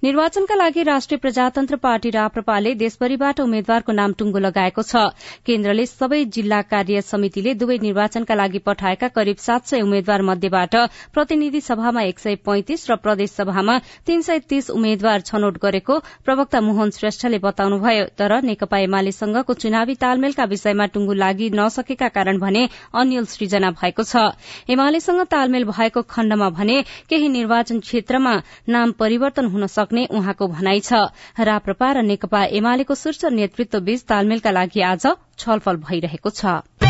निर्वाचनका 0.03 0.55
लागि 0.55 0.83
राष्ट्रिय 0.83 1.19
प्रजातन्त्र 1.19 1.77
पार्टी 1.77 2.11
राप्रपाले 2.11 2.75
देशभरिबाट 2.75 3.41
उम्मेद्वारको 3.41 3.93
नाम 3.93 4.13
टुंगो 4.19 4.39
लगाएको 4.39 4.83
छ। 4.83 5.01
केन्द्रले 5.43 5.87
सबै 5.87 6.25
जिल्ला 6.27 6.61
कार्य 6.65 7.01
समितिले 7.03 7.55
दुवै 7.55 7.79
निर्वाचनका 7.83 8.35
लागि 8.35 8.59
पठाएका 8.63 9.09
करिब 9.09 9.37
सात 9.37 9.67
सय 9.67 9.81
उम्मेद्वार 9.83 10.23
मध्येबाट 10.23 10.77
प्रतिनिधि 11.15 11.61
सभामा 11.61 12.03
एक 12.03 12.19
सय 12.19 12.37
पैंतिस 12.47 12.91
र 12.91 12.97
प्रदेश 12.99 13.31
सभामा 13.33 13.79
तीन 14.07 14.23
सय 14.23 14.39
तीस 14.47 14.71
उम्मेद्वार 14.71 15.21
छनौट 15.23 15.59
गरेको 15.59 15.99
प्रवक्ता 16.23 16.61
मोहन 16.61 16.91
श्रेष्ठले 16.95 17.39
बताउनुभयो। 17.43 18.05
तर 18.15 18.37
नेकपा 18.45 18.79
एमालेसँगको 18.79 19.55
चुनावी 19.57 19.95
तालमेलका 19.99 20.45
विषयमा 20.47 20.87
टुंगो 20.95 21.19
लागि 21.25 21.51
नसकेका 21.51 22.09
कारण 22.15 22.39
भने 22.39 22.63
अन्यल 22.95 23.27
सृजना 23.27 23.71
भएको 23.75 24.03
छ। 24.05 24.31
एमालेसँग 24.71 25.27
तालमेल 25.27 25.65
भएको 25.75 26.07
खण्डमा 26.07 26.55
भने 26.55 26.81
केही 27.11 27.29
निर्वाचन 27.35 27.81
क्षेत्रमा 27.83 28.39
नाम 28.69 28.93
परिवर्तन 28.95 29.47
हुन 29.51 29.67
सक्छ। 29.67 29.87
सक्ने 29.89 30.07
उहाँको 30.13 30.49
भनाइ 30.49 30.81
छ। 30.81 30.93
राप्रपा 31.43 31.93
र 31.93 32.03
नेकपा 32.05 32.45
एमालेको 32.55 32.95
शीर्ष 32.95 33.25
नेतृत्व 33.33 33.81
बीच 33.81 34.05
तालमेलका 34.05 34.51
लागि 34.53 34.81
आज 34.85 35.07
छलफल 35.39 35.77
भइरहेको 35.89 36.31
छ। 36.33 36.88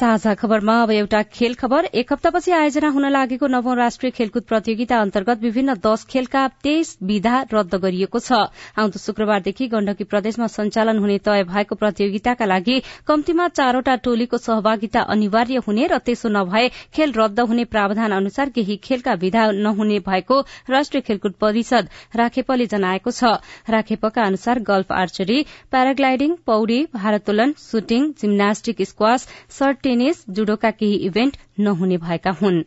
साझा 0.00 0.32
खबरमा 0.34 0.74
अब 0.82 0.90
एउटा 0.90 1.20
खेल 1.28 1.54
खबर। 1.54 1.84
एक 1.92 2.12
हप्तापछि 2.12 2.52
आयोजना 2.52 2.88
हुन 2.88 3.06
लागेको 3.12 3.46
नवौं 3.46 3.76
राष्ट्रिय 3.76 4.10
खेलकुद 4.10 4.42
प्रतियोगिता 4.48 4.98
अन्तर्गत 4.98 5.40
विभिन्न 5.40 5.74
दश 5.76 6.04
खेलका 6.10 6.46
तेइस 6.64 6.96
विधा 7.02 7.34
रद्द 7.52 7.74
गरिएको 7.76 8.18
छ। 8.18 8.32
आउँदो 8.80 8.98
शुक्रबारदेखि 8.98 9.66
गण्डकी 9.68 10.04
प्रदेशमा 10.04 10.46
सञ्चालन 10.48 10.98
हुने 10.98 11.18
तय 11.20 11.44
भएको 11.44 11.74
प्रतियोगिताका 11.76 12.44
लागि 12.44 12.76
कम्तीमा 13.06 13.48
चारवटा 13.50 13.96
टोलीको 14.06 14.38
सहभागिता 14.38 15.00
अनिवार्य 15.10 15.60
हुने 15.68 15.86
र 15.86 15.98
त्यसो 16.00 16.28
नभए 16.30 16.64
खेल 16.94 17.12
रद्द 17.12 17.40
हुने 17.42 17.64
प्रावधान 17.68 18.12
अनुसार 18.12 18.54
केही 18.56 18.76
खेलका 18.80 19.14
विधा 19.20 19.44
नहुने 19.60 20.00
भएको 20.08 20.40
राष्ट्रिय 20.70 21.02
खेलकुद 21.02 21.36
परिषद 21.40 21.92
राखेपले 22.16 22.66
जनाएको 22.68 23.10
छ। 23.10 23.36
राखेपका 23.68 24.24
अनुसार 24.24 24.64
गल्फ 24.64 24.96
आर्चरी 25.02 25.38
प्याराग्लाइडिङ 25.70 26.34
पौडी 26.46 26.80
भारोत्तोलन 26.96 27.54
shooting 27.60 28.10
gymnastic 28.20 28.82
squash 28.88 29.28
short 29.60 29.88
tennis 29.90 30.18
judoka 30.30 30.70
केही 30.70 30.94
इभेन्ट 30.94 31.36
नहुने 31.60 31.96
भएका 31.96 32.30
हुन्। 32.30 32.58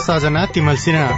सजना 0.00 0.44
तिमल 0.46 0.76
सिन्हा। 0.76 1.08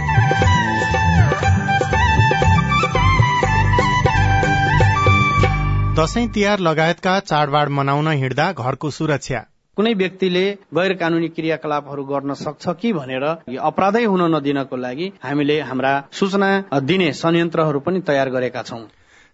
दशैं 5.93 6.27
तिहार 6.29 6.59
लगायतका 6.59 7.19
चाडबाड 7.19 7.69
मनाउन 7.69 8.07
हिँड्दा 8.13 8.51
घरको 8.53 8.89
सुरक्षा। 8.89 9.39
कुनै 9.77 9.93
व्यक्तिले 9.93 10.43
गैर 10.75 10.93
कानूनी 10.93 11.27
क्रियाकलापहरू 11.27 12.03
गर्न 12.03 12.33
सक्छ 12.33 12.75
कि 12.81 12.91
भनेर 12.93 13.23
अपराधै 13.61 14.03
हुन 14.03 14.35
नदिनको 14.35 14.75
लागि 14.77 15.07
हामीले 15.23 15.59
हाम्रा 15.61 15.93
सूचना 16.11 16.51
दिने 16.81 17.11
संयन्त्रहरू 17.13 17.79
पनि 17.79 17.99
तयार 18.01 18.29
गरेका 18.29 18.61
छौं। 18.63 18.83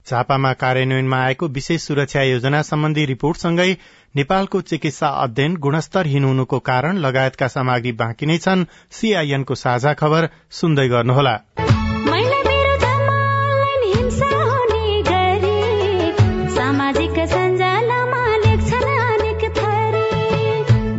झापामा 0.10 0.54
कार्यान्वयनमा 0.54 1.18
आएको 1.26 1.48
विशेष 1.48 1.82
सुरक्षा 1.82 2.22
योजना 2.24 2.62
सम्बन्धी 2.62 3.06
रिपोर्टसँगै 3.06 3.78
नेपालको 4.16 4.62
चिकित्सा 4.62 5.08
अध्ययन 5.08 5.56
गुणस्तरहीन 5.56 6.24
हुनुको 6.24 6.60
कारण 6.60 6.98
लगायतका 6.98 7.48
सामग्री 7.48 7.92
बाँकी 7.92 8.26
नै 8.26 8.38
छन्। 8.38 8.66
सीआईएनको 8.92 9.56
साझा 9.56 9.94
खबर 9.94 10.30
सुन्दै 10.52 10.88
गर्नुहोला। 10.88 11.38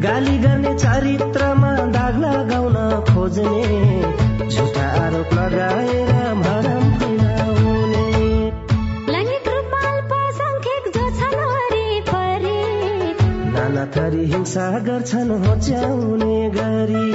गाली 0.05 1.30
थरी 14.11 14.25
हिंसा 14.25 14.79
गर्छन् 14.79 15.31
होच्याउने 15.31 16.51
गरी। 16.51 17.11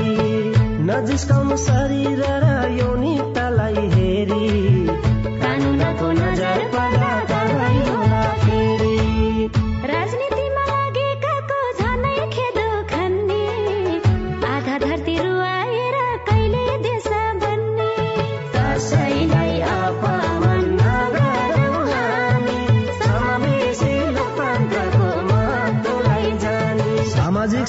नजिस्काउनु 0.88 1.58
शरीर 1.58 2.22
र 2.24 2.72
यौनिकतालाई 2.72 3.76
हेरी। 3.76 4.75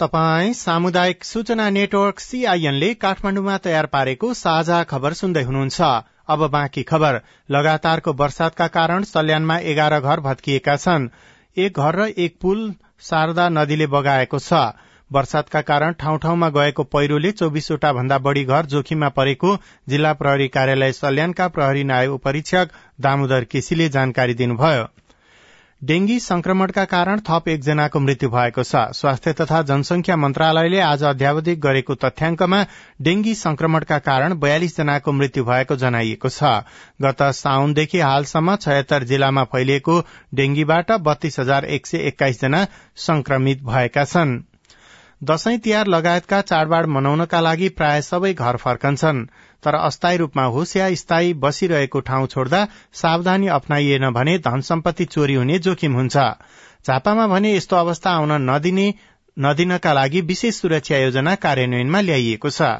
तपाई 0.00 0.52
सामुदायिक 0.54 1.24
सूचना 1.24 1.68
नेटवर्क 1.70 2.20
सीआईएनले 2.20 2.88
काठमाडौँमा 2.96 3.56
तयार 3.58 3.86
पारेको 3.86 4.28
साझा 4.34 4.82
खबर 4.82 5.12
सुन्दै 5.12 5.42
हुनुहुन्छ। 5.42 5.80
अब 6.28 6.44
बाँकी 6.50 6.82
खबर। 6.82 7.20
लगातारको 7.50 8.12
वर्षातका 8.12 8.66
कारण 8.76 9.02
सल्यानमा 9.04 9.56
एघार 9.72 9.98
घर 10.00 10.20
भत्किएका 10.20 10.76
छन्। 10.76 11.08
एक 11.56 11.78
घर 11.78 11.98
र 12.00 12.06
एक 12.18 12.38
पुल 12.40 12.62
शारदा 13.00 13.48
नदीले 13.48 13.86
बगाएको 13.86 14.38
छ। 14.38 14.62
वर्षातका 15.10 15.60
कारण 15.68 15.92
ठाउँ 16.00 16.18
ठाउँमा 16.18 16.48
गएको 16.50 16.82
पहिरोले 16.88 17.32
चौबिसवटा 17.32 17.92
भन्दा 17.92 18.18
बढ़ी 18.18 18.44
घर 18.44 18.66
जोखिममा 18.66 19.08
परेको 19.18 19.56
जिल्ला 19.88 20.12
प्रहरी 20.12 20.48
कार्यालय 20.48 20.92
सल्यानका 20.92 21.48
प्रहरी 21.48 21.84
नायब 21.84 22.12
उपरीक्षक 22.12 22.72
दामोदर 23.00 23.44
केसीले 23.44 23.88
जानकारी 23.90 24.34
दिनुभयो। 24.34 24.88
डेंगी 25.82 26.18
संक्रमणका 26.20 26.84
कारण 26.84 27.20
थप 27.28 27.48
एकजनाको 27.48 28.00
मृत्यु 28.00 28.28
भएको 28.30 28.62
छ। 28.62 28.76
स्वास्थ्य 28.92 29.32
तथा 29.32 29.60
जनसंख्या 29.62 30.16
मन्त्रालयले 30.16 30.80
आज 30.80 31.04
अध्यावधिक 31.04 31.60
गरेको 31.60 31.94
तथ्याङ्कमा 31.94 32.58
डेंगी 33.00 33.34
संक्रमणका 33.34 33.98
कारण 33.98 34.34
बयालिस 34.34 34.76
जनाको 34.76 35.12
मृत्यु 35.12 35.44
भएको 35.44 35.76
जनाइएको 35.76 36.28
छ। 36.28 36.52
गत 37.02 37.22
साउनदेखि 37.32 38.00
हालसम्म 38.00 38.56
छयत्तर 38.56 39.04
जिल्लामा 39.04 39.44
फैलिएको 39.44 40.00
डेंगीबाट 40.34 40.92
बत्तीस 41.00 41.40
हजार 41.40 41.64
एक 41.64 41.86
सय 41.86 42.06
एक्काइस 42.08 42.40
जना 42.40 42.66
संक्रमित 43.00 43.62
भएका 43.64 44.04
छन्। 44.04 44.38
दशैं 45.22 45.58
तिहार 45.58 45.86
लगायतका 45.86 46.40
चाडबाड 46.40 46.86
मनाउनका 46.86 47.40
लागि 47.40 47.68
प्राय 47.68 48.00
सबै 48.02 48.32
घर 48.34 48.56
फर्कन्छन् 48.56 49.18
तर 49.62 49.74
अस्थायी 49.74 50.16
रूपमा 50.16 50.44
होस् 50.44 50.76
या 50.76 50.86
स्थायी 50.94 51.34
बसिरहेको 51.42 52.00
ठाउँ 52.00 52.26
छोड्दा 52.26 52.60
सावधानी 52.92 53.46
अप्नाइएन 53.46 54.10
भने 54.10 54.38
धन 54.38 54.60
सम्पत्ति 54.60 55.04
चोरी 55.04 55.34
हुने 55.34 55.58
जोखिम 55.58 55.94
हुन्छ। 55.94 56.16
झापामा 56.86 57.26
भने 57.26 57.54
यस्तो 57.56 57.76
अवस्था 57.76 58.10
आउन 58.10 58.32
नदिने 58.50 58.86
नदिनका 59.36 59.92
लागि 59.92 60.20
विशेष 60.20 60.60
सुरक्षा 60.60 60.96
योजना 60.96 61.34
कार्यान्वयनमा 61.34 62.00
ल्याइएको 62.00 62.50
छ। 62.50 62.70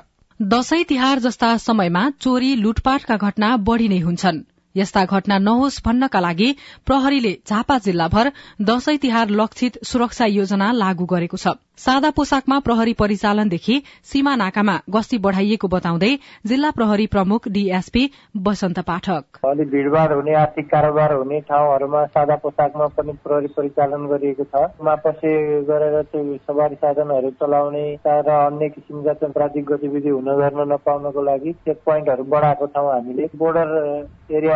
दशैं 0.41 0.85
तिहार 0.85 1.19
जस्ता 1.19 1.57
समयमा 1.59 2.09
चोरी 2.21 2.55
लुटपाटका 2.57 3.17
घटना 3.17 3.57
बढ़ी 3.69 3.89
नै 3.89 3.99
हुन्छन्। 3.99 4.45
यस्ता 4.75 5.05
घटना 5.07 5.39
नहोस् 5.41 5.81
भन्नका 5.85 6.21
लागि 6.21 6.51
प्रहरीले 6.87 7.33
झापा 7.47 7.79
जिल्लाभर 7.79 8.31
दशैं 8.63 8.99
तिहार 8.99 9.29
लक्षित 9.33 9.83
सुरक्षा 9.85 10.27
योजना 10.29 10.71
लागू 10.75 11.05
गरेको 11.07 11.37
छ। 11.37 11.57
सादा 11.81 12.11
पोसाकमा 12.11 12.59
प्रहरी 12.61 12.93
परिचालनदेखि 12.93 13.77
सीमा 14.05 14.35
नाकामा 14.37 14.75
गस्ती 14.91 15.19
बढ़ाइएको 15.19 15.69
बताउँदै 15.69 16.11
जिल्ला 16.47 16.71
प्रहरी 16.71 17.07
प्रमुख 17.07 17.49
डीएसपी 17.49 18.03
वसन्त 18.47 18.79
पाठक। 18.81 19.41
अलिक 19.45 19.69
भीड़भाड़ 19.71 20.13
हुने 20.13 20.35
आर्थिक 20.35 20.67
कारोबार 20.67 21.13
हुने 21.15 21.41
ठाउँहरूमा 21.41 22.05
सादा 22.07 22.37
पोसाकमा 22.37 22.87
पनि 22.99 23.13
प्रहरी 23.25 23.47
परिचालन 23.57 24.07
गरिएको 24.07 24.45
छ। 24.45 24.65
मापसे 24.83 25.33
गरेर 25.63 26.03
त्यो 26.13 26.37
सवारी 26.45 26.75
साधनहरू 26.75 27.31
चलाउने 27.41 27.85
र 28.07 28.29
अन्य 28.31 28.69
किसिमका 28.69 29.13
अपराधिक 29.27 29.65
गतिविधि 29.65 30.09
हुन 30.11 30.29
गर्न 30.37 30.73
नपाउनको 30.73 31.23
लागि 31.23 31.53
चेक 31.65 31.81
पोइन्टहरू 31.87 32.25
बढ़ाएको 32.29 32.67
छौँ 32.67 32.93
हामीले। 32.93 33.29
बोर्डर 33.37 33.69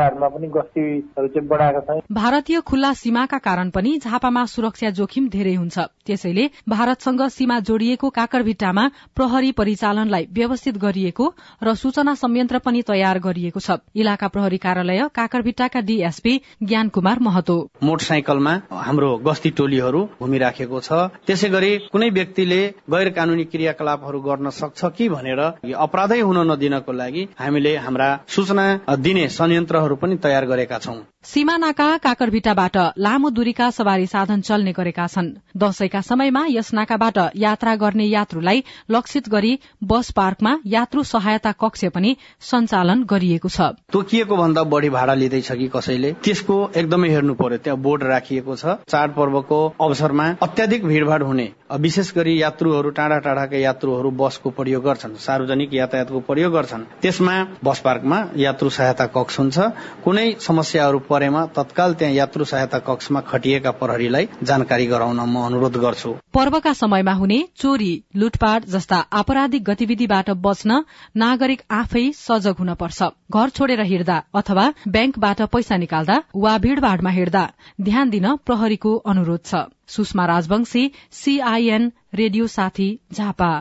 एरियाहरूमा 0.04 0.28
पनि 0.28 0.48
गस्तीहरू 0.48 1.28
चाहिँ 1.28 1.48
बढ़ाएको 1.48 1.80
छौँ 1.80 2.00
भारतीय 2.12 2.60
खुल्ला 2.60 2.92
सीमाका 2.94 3.38
कारण 3.38 3.70
पनि 3.70 3.98
झापामा 3.98 4.44
सुरक्षा 4.46 4.90
जोखिम 4.90 5.28
धेरै 5.28 5.54
हुन्छ। 5.54 5.78
त्यसैले 6.06 6.44
भारतसँग 6.68 7.22
सीमा 7.28 7.58
जोडिएको 7.60 8.08
काकरभिट्टामा 8.10 8.84
प्रहरी 9.16 9.50
परिचालनलाई 9.52 10.26
व्यवस्थित 10.32 10.76
गरिएको 10.78 11.26
र 11.62 11.74
सूचना 11.74 12.14
संयन्त्र 12.14 12.58
पनि 12.58 12.82
तयार 12.82 13.18
गरिएको 13.18 13.60
छ। 13.60 13.78
इलाका 13.96 14.28
प्रहरी 14.28 14.58
कार्यालय 14.58 15.08
काकरभिट्टाका 15.14 15.80
डीएसपी 15.80 16.34
ज्ञान 16.62 16.88
कुमार 16.88 17.18
महतो। 17.20 17.56
मोटरसाइकलमा 17.82 18.54
हाम्रो 18.84 19.10
गस्ती 19.24 19.50
टोलीहरू 19.50 20.00
घुमिराखेको 20.20 20.80
छ। 20.80 20.92
त्यसै 21.26 21.48
गरी 21.48 21.72
कुनै 21.92 22.10
व्यक्तिले 22.10 22.60
गैर 22.90 23.08
कानूनी 23.16 23.44
क्रियाकलापहरू 23.44 24.20
गर्न 24.20 24.50
सक्छ 24.52 24.84
कि 24.96 25.08
भनेर 25.08 25.40
अपराधै 25.78 26.20
हुन 26.20 26.38
नदिनको 26.50 26.92
लागि 26.92 27.22
हामीले 27.40 27.76
हाम्रा 27.78 28.08
सूचना 28.28 28.66
दिने 28.98 29.28
संयन्त्रहरू 29.30 29.93
पनि 29.96 30.16
तयार 30.18 30.46
गरेका 30.46 30.78
छौं। 30.78 30.96
सीमा 31.24 31.56
नाका 31.56 31.86
काकरभिट्टाबाट 31.96 32.76
लामो 32.98 33.28
दूरीका 33.30 33.70
सवारी 33.70 34.06
साधन 34.06 34.40
चल्ने 34.40 34.72
गरेका 34.72 35.06
छन्। 35.06 35.28
दशैंका 35.56 36.00
समयमा 36.00 36.44
यस 36.50 36.72
नाकाबाट 36.74 37.18
यात्रा 37.36 37.74
गर्ने 37.76 38.04
यात्रुलाई 38.04 38.62
लक्षित 38.90 39.28
गरी 39.28 39.52
बस 39.84 40.10
पार्कमा 40.10 40.52
यात्रु 40.66 41.02
सहायता 41.02 41.52
कक्ष 41.52 41.84
पनि 41.94 42.16
सञ्चालन 42.40 43.04
गरिएको 43.08 43.48
छ। 43.48 43.72
तोकिएको 43.88 44.36
भन्दा 44.36 44.62
बढ़ी 44.68 44.90
भाडा 44.90 45.14
लिँदैछ 45.14 45.52
कि 45.52 45.68
कसैले? 45.72 46.12
त्यसको 46.20 46.56
एकदमै 46.76 47.08
हेर्नु 47.08 47.34
पर्यो। 47.34 47.58
त्यहाँ 47.58 47.80
बोर्ड 47.80 48.02
राखिएको 48.04 48.56
छ। 48.56 48.76
चाडपर्वको 48.84 49.60
अवसरमा 49.80 50.28
अत्याधिक 50.42 50.84
भीड़भाड़ 50.84 51.22
हुने। 51.22 51.48
विशेष 51.80 52.12
गरी 52.14 52.36
यात्रुहरू 52.42 52.90
टाढा 52.90 53.18
टाढाका 53.18 53.56
यात्रुहरू 53.56 54.10
बसको 54.12 54.50
प्रयोग 54.50 54.84
गर्छन्। 54.84 55.16
सार्वजनिक 55.16 55.74
यातायातको 55.74 56.20
प्रयोग 56.20 56.52
गर्छन्। 56.52 56.84
त्यसमा 57.02 57.34
बस 57.64 57.80
पार्कमा 57.80 58.18
यात्रु 58.36 58.68
सहायता 58.70 59.06
कक्ष 59.16 59.38
हुन्छ। 59.40 59.58
कुनै 60.04 60.28
समस्याहरू 60.40 60.98
परेमा 61.14 61.44
तत्काल 61.56 61.94
त्यहाँ 61.94 62.14
यात्रु 62.14 62.44
सहायता 62.44 62.78
कक्षमा 62.86 63.20
खटिएका 63.30 63.70
प्रहरीलाई 63.80 64.28
जानकारी 64.42 64.86
गराउन 64.86 65.20
म 65.26 65.44
अनुरोध 65.46 65.76
गर्छु। 65.78 66.12
पर्वका 66.34 66.72
समयमा 66.74 67.12
हुने 67.14 67.38
चोरी 67.56 67.92
लुटपाट 68.16 68.64
जस्ता 68.68 68.98
आपराधिक 69.14 69.64
गतिविधिबाट 69.64 70.30
बच्न 70.44 70.82
नागरिक 71.16 71.62
आफै 71.72 72.04
सजग 72.16 72.56
हुन 72.58 72.74
पर्छ 72.76 73.10
घर 73.32 73.48
छोडेर 73.50 73.80
हिँड्दा 73.84 74.16
अथवा 74.34 74.64
ब्याङ्कबाट 74.88 75.42
पैसा 75.52 75.76
निकाल्दा 75.78 76.16
वा 76.36 76.56
भीड़भाड़मा 76.58 77.10
हिँड्दा 77.10 77.44
ध्यान 77.82 78.10
दिन 78.10 78.26
प्रहरीको 78.46 78.96
अनुरोध 79.06 79.44
छ। 79.44 79.62
सुषमा 79.88 80.24
राजवंशी 80.26 80.82
सीआईएन 81.12 81.90
रेडियो 82.14 82.46
साथी 82.48 82.88
झापा। 83.12 83.52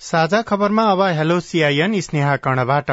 साझा 0.00 0.42
खबरमा 0.42 0.84
अब 0.90 1.02
हेलो 1.18 1.40
सीआईएन 1.42 2.00
स्नेहा 2.00 2.36
कर्णबाट। 2.44 2.90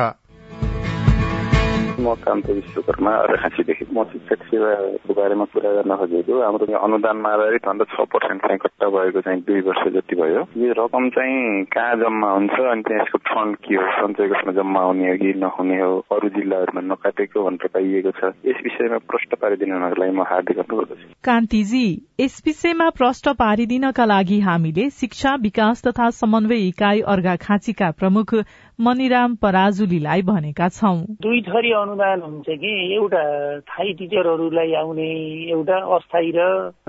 म 2.00 2.14
कान्त 2.20 2.50
विश्वकर्मा 2.52 3.12
अर्घाँसीदेखि 3.24 3.86
म 3.90 4.04
शिक्षक 4.06 4.44
सेवाको 4.46 5.14
बारेमा 5.14 5.46
कुरा 5.50 5.72
गर्न 5.74 5.96
खोजेको 5.98 6.34
हाम्रो 6.40 6.66
अनुदानमा 6.80 7.30
आधारित 7.32 7.66
भन्दा 7.66 7.86
छ 7.88 8.06
पर्सेन्ट 8.08 8.42
चाहिँ 8.44 8.60
कट्टा 8.60 8.88
भएको 8.90 9.22
चाहिँ 9.22 9.42
दुई 9.42 9.62
वर्ष 9.64 9.84
जति 9.96 10.16
भयो 10.16 10.42
यो 10.58 10.74
रकम 10.78 11.10
चाहिँ 11.10 11.64
कहाँ 11.68 11.96
जम्मा 11.98 12.30
हुन्छ 12.32 12.60
अनि 12.68 12.82
त्यहाँ 12.84 13.02
यसको 13.02 13.18
फन्ड 13.28 13.56
के 13.60 13.76
हो 13.76 13.86
सञ्चय 13.98 14.28
कोषमा 14.28 14.54
जम्मा 14.54 14.82
हुने 14.82 15.10
हो 15.10 15.18
कि 15.18 15.34
नहुने 15.38 15.80
हो 15.82 15.92
अरू 16.12 16.30
जिल्लाहरूमा 16.30 16.82
नकाटेको 16.88 17.44
भनेर 17.44 17.68
पाइएको 17.74 18.12
छ 18.14 18.32
यस 18.46 18.62
विषयमा 18.64 18.98
प्रश्न 19.06 19.42
पारिदिनको 19.42 19.90
लागि 19.96 20.12
म 20.12 20.28
हार्दिक 20.28 20.60
अनुरोध 20.60 20.90
गर्छु 20.90 21.10
कान्तिजी 21.24 21.86
यस 22.20 22.42
विषयमा 22.46 22.90
प्रश्न 22.96 23.34
पारिदिनका 23.38 24.06
लागि 24.06 24.40
हामीले 24.42 24.90
शिक्षा 24.92 25.36
विकास 25.42 25.84
तथा 25.88 26.10
समन्वय 26.18 26.68
इकाई 26.68 27.02
अर्घाखाँचीका 27.08 27.92
प्रमुख 27.98 28.34
मनिराम 28.80 29.36
पराजुलीलाई 29.36 30.22
भनेका 30.22 30.70
छौं। 30.70 30.98
दुई 31.22 31.42
थरी 31.42 31.72
अनुदान 31.72 32.22
हुन्छ 32.22 32.46
कि? 32.50 32.96
एउटा 32.96 33.24
थाई 33.60 33.94
टिचरहरूलाई 33.94 34.74
आउने 34.74 35.10
एउटा 35.50 35.78
अस्थायी 35.96 36.32
र 36.36 36.40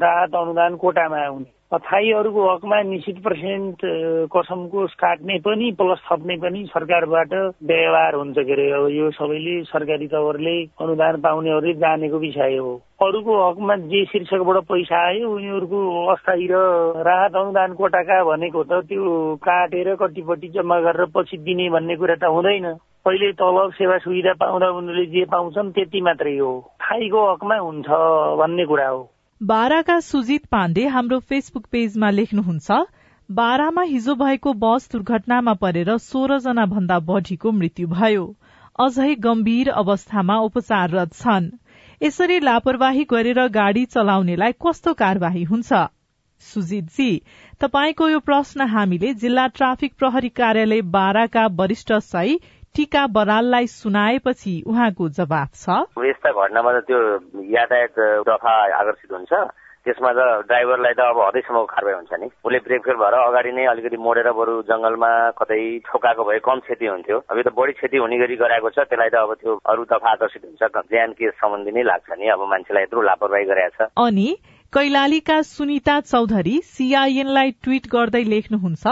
राहत 0.01 0.35
अनुदान 0.35 0.77
कोटामा 0.77 1.19
आउने। 1.27 1.58
थाईहरूको 1.73 2.43
हकमा 2.49 2.81
निश्चित 2.83 3.17
पर्सेन्ट 3.25 3.81
कसमको 4.33 4.87
काट्ने 4.97 5.39
पनि 5.45 5.71
प्लस 5.79 5.99
थप्ने 6.07 6.37
पनि 6.41 6.65
सरकारबाट 6.73 7.33
व्यवहार 7.61 8.15
हुन्छ 8.15 8.37
के 8.39 8.53
अरे। 8.53 8.71
अब 8.73 8.89
यो 8.89 9.11
सबैले 9.11 9.63
सरकारी 9.69 10.07
तवरले 10.09 10.57
अनुदान 10.81 11.21
पाउनेहरूले 11.21 11.75
जानेको 11.75 12.19
विषय 12.19 12.57
हो। 12.57 12.73
अरूको 13.05 13.35
हकमा 13.49 13.77
जे 13.93 14.05
शीर्षकबाट 14.05 14.65
पैसा 14.65 14.97
आयो 15.09 15.29
उनीहरूको 15.29 16.07
अस्थायी 16.13 16.47
र 16.51 16.57
राहत 17.05 17.37
अनुदान 17.37 17.75
कोटाका 17.77 18.23
भनेको 18.25 18.65
त 18.65 18.81
त्यो 18.89 19.37
काटेर 19.37 19.95
कतिपट्टि 20.01 20.49
जम्मा 20.57 20.81
गरेर 20.81 21.13
पछि 21.13 21.37
दिने 21.45 21.69
भन्ने 21.69 21.97
कुरा 21.97 22.15
त 22.17 22.33
हुँदैन। 22.33 22.73
पहिले 23.05 23.33
तलब 23.37 23.73
सेवा 23.77 23.99
सुविधा 24.09 24.33
पाउँदा 24.41 24.69
उनीहरूले 24.73 25.07
जे 25.13 25.25
पाउँछन् 25.29 25.73
त्यति 25.77 26.01
मात्रै 26.01 26.37
हो। 26.39 26.51
थाईको 26.81 27.21
हकमा 27.33 27.57
हुन्छ 27.59 27.87
भन्ने 28.41 28.65
कुरा 28.65 28.89
हो। 28.89 29.03
बाराका 29.41 29.99
सुजित 30.01 30.47
पाण्डे 30.47 30.87
हाम्रो 30.87 31.19
फेसबुक 31.19 31.67
पेजमा 31.73 32.09
लेख्नुहुन्छ 32.11 32.79
बारामा 33.29 33.83
हिजो 33.83 34.15
भएको 34.15 34.53
बस 34.53 34.89
दुर्घटनामा 34.93 35.53
परेर 35.55 35.97
सोह्र 35.97 36.39
जना 36.39 36.65
भन्दा 36.67 36.99
बढ़ीको 37.01 37.53
मृत्यु 37.53 37.89
भयो। 37.89 38.25
अझै 38.79 39.15
गम्भीर 39.15 39.71
अवस्थामा 39.75 40.39
उपचाररत 40.39 41.15
छन्। 41.15 41.49
यसरी 42.03 42.41
लापरवाही 42.41 43.05
गरेर 43.05 43.47
गाड़ी 43.49 43.85
चलाउनेलाई 43.85 44.53
कस्तो 44.67 44.95
कार्यवाही 44.95 45.43
हुन्छ? 45.45 45.73
सुजितजी 46.43 47.11
तपाईँको 47.61 48.09
यो 48.09 48.21
प्रश्न 48.21 48.67
हामीले 48.69 49.15
जिल्ला 49.15 49.47
ट्राफिक 49.55 49.95
प्रहरी 49.99 50.29
कार्यालय 50.35 50.83
बाराका 50.93 51.47
वरिष्ठ 51.55 51.93
सही 51.93 52.41
टीका 52.79 53.07
बराललाई 53.11 53.67
सुनाएपछि 53.67 54.55
उहाँको 54.67 55.09
जवाब 55.19 55.49
छ। 55.55 55.67
यस्ता 55.99 56.31
घटनामा 56.31 56.71
त 56.73 56.87
त्यो 56.87 56.99
यातायात 57.51 57.97
दफा 58.23 58.53
आकर्षित 58.81 59.13
हुन्छ। 59.13 59.33
त्यसमा 59.83 60.11
त 60.15 60.21
ड्राइभरलाई 60.47 60.95
त 60.95 61.01
अब 61.11 61.19
हदैसम्मको 61.19 61.67
कारवाही 61.75 61.97
हुन्छ 61.99 62.13
नि। 62.23 62.27
उसले 62.45 62.59
ब्रेक 62.67 62.83
फेल 62.87 62.97
भएर 63.03 63.15
अगाडि 63.19 63.51
नै 63.57 63.65
अलिकति 63.73 63.97
मोडेर 63.99 64.31
बरु 64.39 64.55
जंगलमा 64.71 65.11
कतै 65.39 65.61
ठोकाएको 65.87 66.23
भए 66.29 66.39
कम 66.45 66.59
क्षति 66.67 66.87
हुन्थ्यो। 66.87 67.19
अब 67.19 67.37
यो 67.39 67.43
त 67.43 67.51
बढी 67.59 67.73
क्षति 67.79 67.97
हुने 67.97 68.19
गरी 68.23 68.37
गराएको 68.37 68.71
छ। 68.71 68.79
त्यसलाई 68.87 69.11
त 69.11 69.17
अब 69.27 69.35
त्यो 69.43 69.59
अरू 69.59 69.83
दफा 69.89 70.11
आकर्षित 70.13 70.45
हुन्छ। 70.45 70.63
ज्यान 70.93 71.11
केस 71.19 71.35
सम्बन्धी 71.43 71.73
नै 71.73 71.83
लाग्छ 71.83 72.09
नि। 72.15 72.27
अब 72.31 72.41
मान्छेलाई 72.47 72.83
यत्रो 72.87 73.03
लापरवाही 73.03 73.45
गरेको 73.51 73.75
छ। 73.75 73.91
अनि 73.97 74.29
कैलालीका 74.73 75.41
सुनिता 75.49 76.01
चौधरी 76.05 76.57
सीआईएनलाई 76.69 77.51
ट्वीट 77.65 77.85
गर्दै 77.89 78.25
लेख्नुहुन्छ 78.29 78.87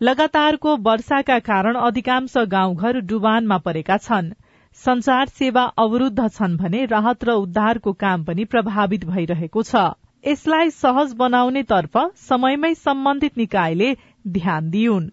लगातारको 0.00 0.74
वर्षाका 0.76 1.38
कारण 1.38 1.74
अधिकांश 1.76 2.36
गाउँघर 2.48 2.98
डुबानमा 3.08 3.56
परेका 3.58 3.96
छन्। 3.98 4.30
संचार 4.78 5.26
सेवा 5.28 5.64
अवरूद्ध 5.78 6.28
छन् 6.28 6.56
भने 6.56 6.84
राहत 6.86 7.24
र 7.24 7.32
उद्धारको 7.40 7.92
काम 8.00 8.24
पनि 8.24 8.44
प्रभावित 8.44 9.04
भइरहेको 9.04 9.62
छ। 9.62 9.82
यसलाई 10.24 10.70
सहज 10.70 11.12
बनाउने 11.18 11.62
तर्फ 11.68 11.98
समयमै 12.28 12.72
सम्बन्धित 12.76 13.36
निकायले 13.38 13.92
ध्यान 14.28 14.70
दिउन् 14.70 15.08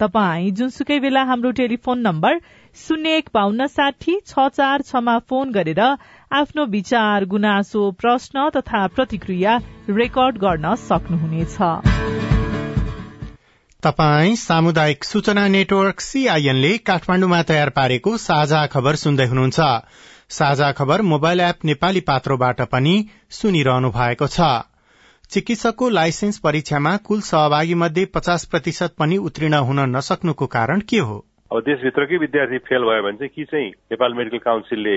तपाई 0.00 0.50
जुनसुकै 0.56 0.98
बेला 1.00 1.22
हाम्रो 1.24 1.50
टेलिफोन 1.60 2.00
नम्बर 2.00 2.40
शून्य 2.76 3.16
एक 3.16 3.30
बान्न 3.34 3.66
साठी 3.68 4.18
छ 4.26 4.48
चार 4.50 4.82
छमा 4.82 5.18
फोन 5.28 5.52
गरेर 5.52 5.80
आफ्नो 5.80 6.64
विचार 6.72 7.24
गुनासो 7.28 7.90
प्रश्न 8.00 8.48
तथा 8.56 8.86
प्रतिक्रिया 8.96 9.58
रेकर्ड 9.92 10.38
गर्न 10.40 10.74
सक्नुहुनेछ। 10.88 12.31
तपाई 13.84 14.34
सामुदायिक 14.36 15.04
सूचना 15.04 15.46
नेटवर्क 15.48 16.00
सीआईएनले 16.00 16.68
काठमाण्डुमा 16.78 17.42
तयार 17.42 17.70
पारेको 17.70 18.16
साझा 18.16 18.60
खबर 18.66 18.94
सुन्दै 18.94 19.24
हुनुहुन्छ। 19.24 19.60
साझा 20.28 20.70
खबर 20.72 21.02
मोबाइल 21.02 21.40
एप 21.40 21.64
नेपाली 21.64 22.00
पात्रोबाट 22.00 22.60
पनि 22.74 22.92
सुनिरहनु 23.30 23.90
भएको 23.90 24.26
छ। 24.26 24.40
चिकित्सकको 25.30 25.88
लाइसेन्स 25.88 26.38
परीक्षामा 26.38 26.96
कुल 26.96 27.20
सहभागी 27.20 27.74
मध्ये 27.74 28.04
पचास 28.14 28.44
प्रतिशत 28.44 28.94
पनि 28.98 29.16
उत्तीर्ण 29.16 29.64
हुन 29.66 29.80
नसक्नुको 29.96 30.46
कारण 30.46 30.86
के 30.86 30.98
हो? 30.98 31.18
अब 31.52 31.60
देशभित्रकै 31.60 32.16
विद्यार्थी 32.16 32.58
फेल 32.70 32.82
भयो 32.82 33.02
भने 33.02 33.18
चाहिँ 33.18 33.34
कि 33.36 33.44
चाहिँ 33.44 33.68
नेपाल 33.90 34.14
मेडिकल 34.14 34.38
काउन्सिलले 34.38 34.96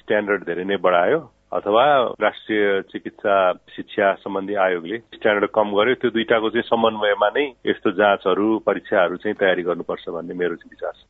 स्ट्यान्डर्ड 0.00 0.42
धेरै 0.42 0.64
नै 0.64 0.76
बढायो? 0.76 1.20
अथवा 1.52 1.84
राष्ट्रिय 2.22 2.82
चिकित्सा 2.82 3.52
शिक्षा 3.52 4.12
सम्बन्धी 4.14 4.54
आयोगले 4.54 4.98
स्ट्यान्डर्ड 4.98 5.50
कम 5.54 5.68
गर्यो 5.76 5.94
त्यो 5.94 6.10
दुइटाको 6.10 6.50
चाहिँ 6.50 6.62
समन्वयमा 6.62 7.28
नै 7.28 7.44
यस्तो 7.66 7.90
जाँचहरू 7.92 8.58
परीक्षाहरू 8.58 9.16
चाहिँ 9.16 9.36
तयारी 9.40 9.62
गर्नुपर्छ 9.62 10.08
भन्ने 10.08 10.34
मेरो 10.34 10.54
विचार 10.54 10.92
छ। 10.92 11.04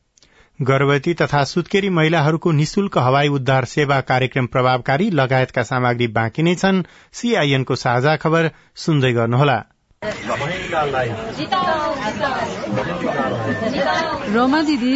गर्भवती 0.61 1.13
तथा 1.13 1.43
सुत्केरी 1.43 1.89
महिलाहरूको 1.89 2.51
निशुल्क 2.51 2.97
हवाई 2.97 3.27
उद्धार 3.27 3.65
सेवा 3.65 4.01
कार्यक्रम 4.01 4.45
प्रभावकारी 4.45 5.09
लगायतका 5.09 5.63
सामग्री 5.63 6.07
बाँकी 6.07 6.43
नै 6.43 6.55
छन्। 6.55 6.83
सीआईएनको 7.13 7.75
साझा 7.75 8.15
खबर 8.15 8.51
सुन्दै 8.75 9.13
गर्नुहोला। 9.13 9.57
रोमा 14.35 14.61
दिदी। 14.61 14.95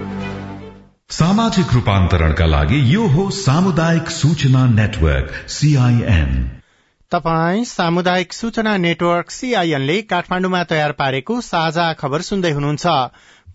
सामाजिक 1.11 1.73
रूपान्तरणका 1.73 2.45
लागि 2.45 2.77
यो 2.93 3.07
हो 3.07 3.23
सामुदायिक 3.37 4.09
सूचना 4.09 4.65
नेटवर्क 4.65 5.31
सीआईएन 5.49 6.29
तपाई 7.11 7.65
सामुदायिक 7.65 8.33
सूचना 8.33 8.75
नेटवर्क 8.77 9.31
सीआईएनले 9.31 10.01
काठमाण्डुमा 10.11 10.63
तयार 10.63 10.91
पारेको 11.01 11.39
साझा 11.41 11.87
खबर 11.93 12.21
सुन्दै 12.21 12.51
हुनुहुन्छ। 12.51 12.85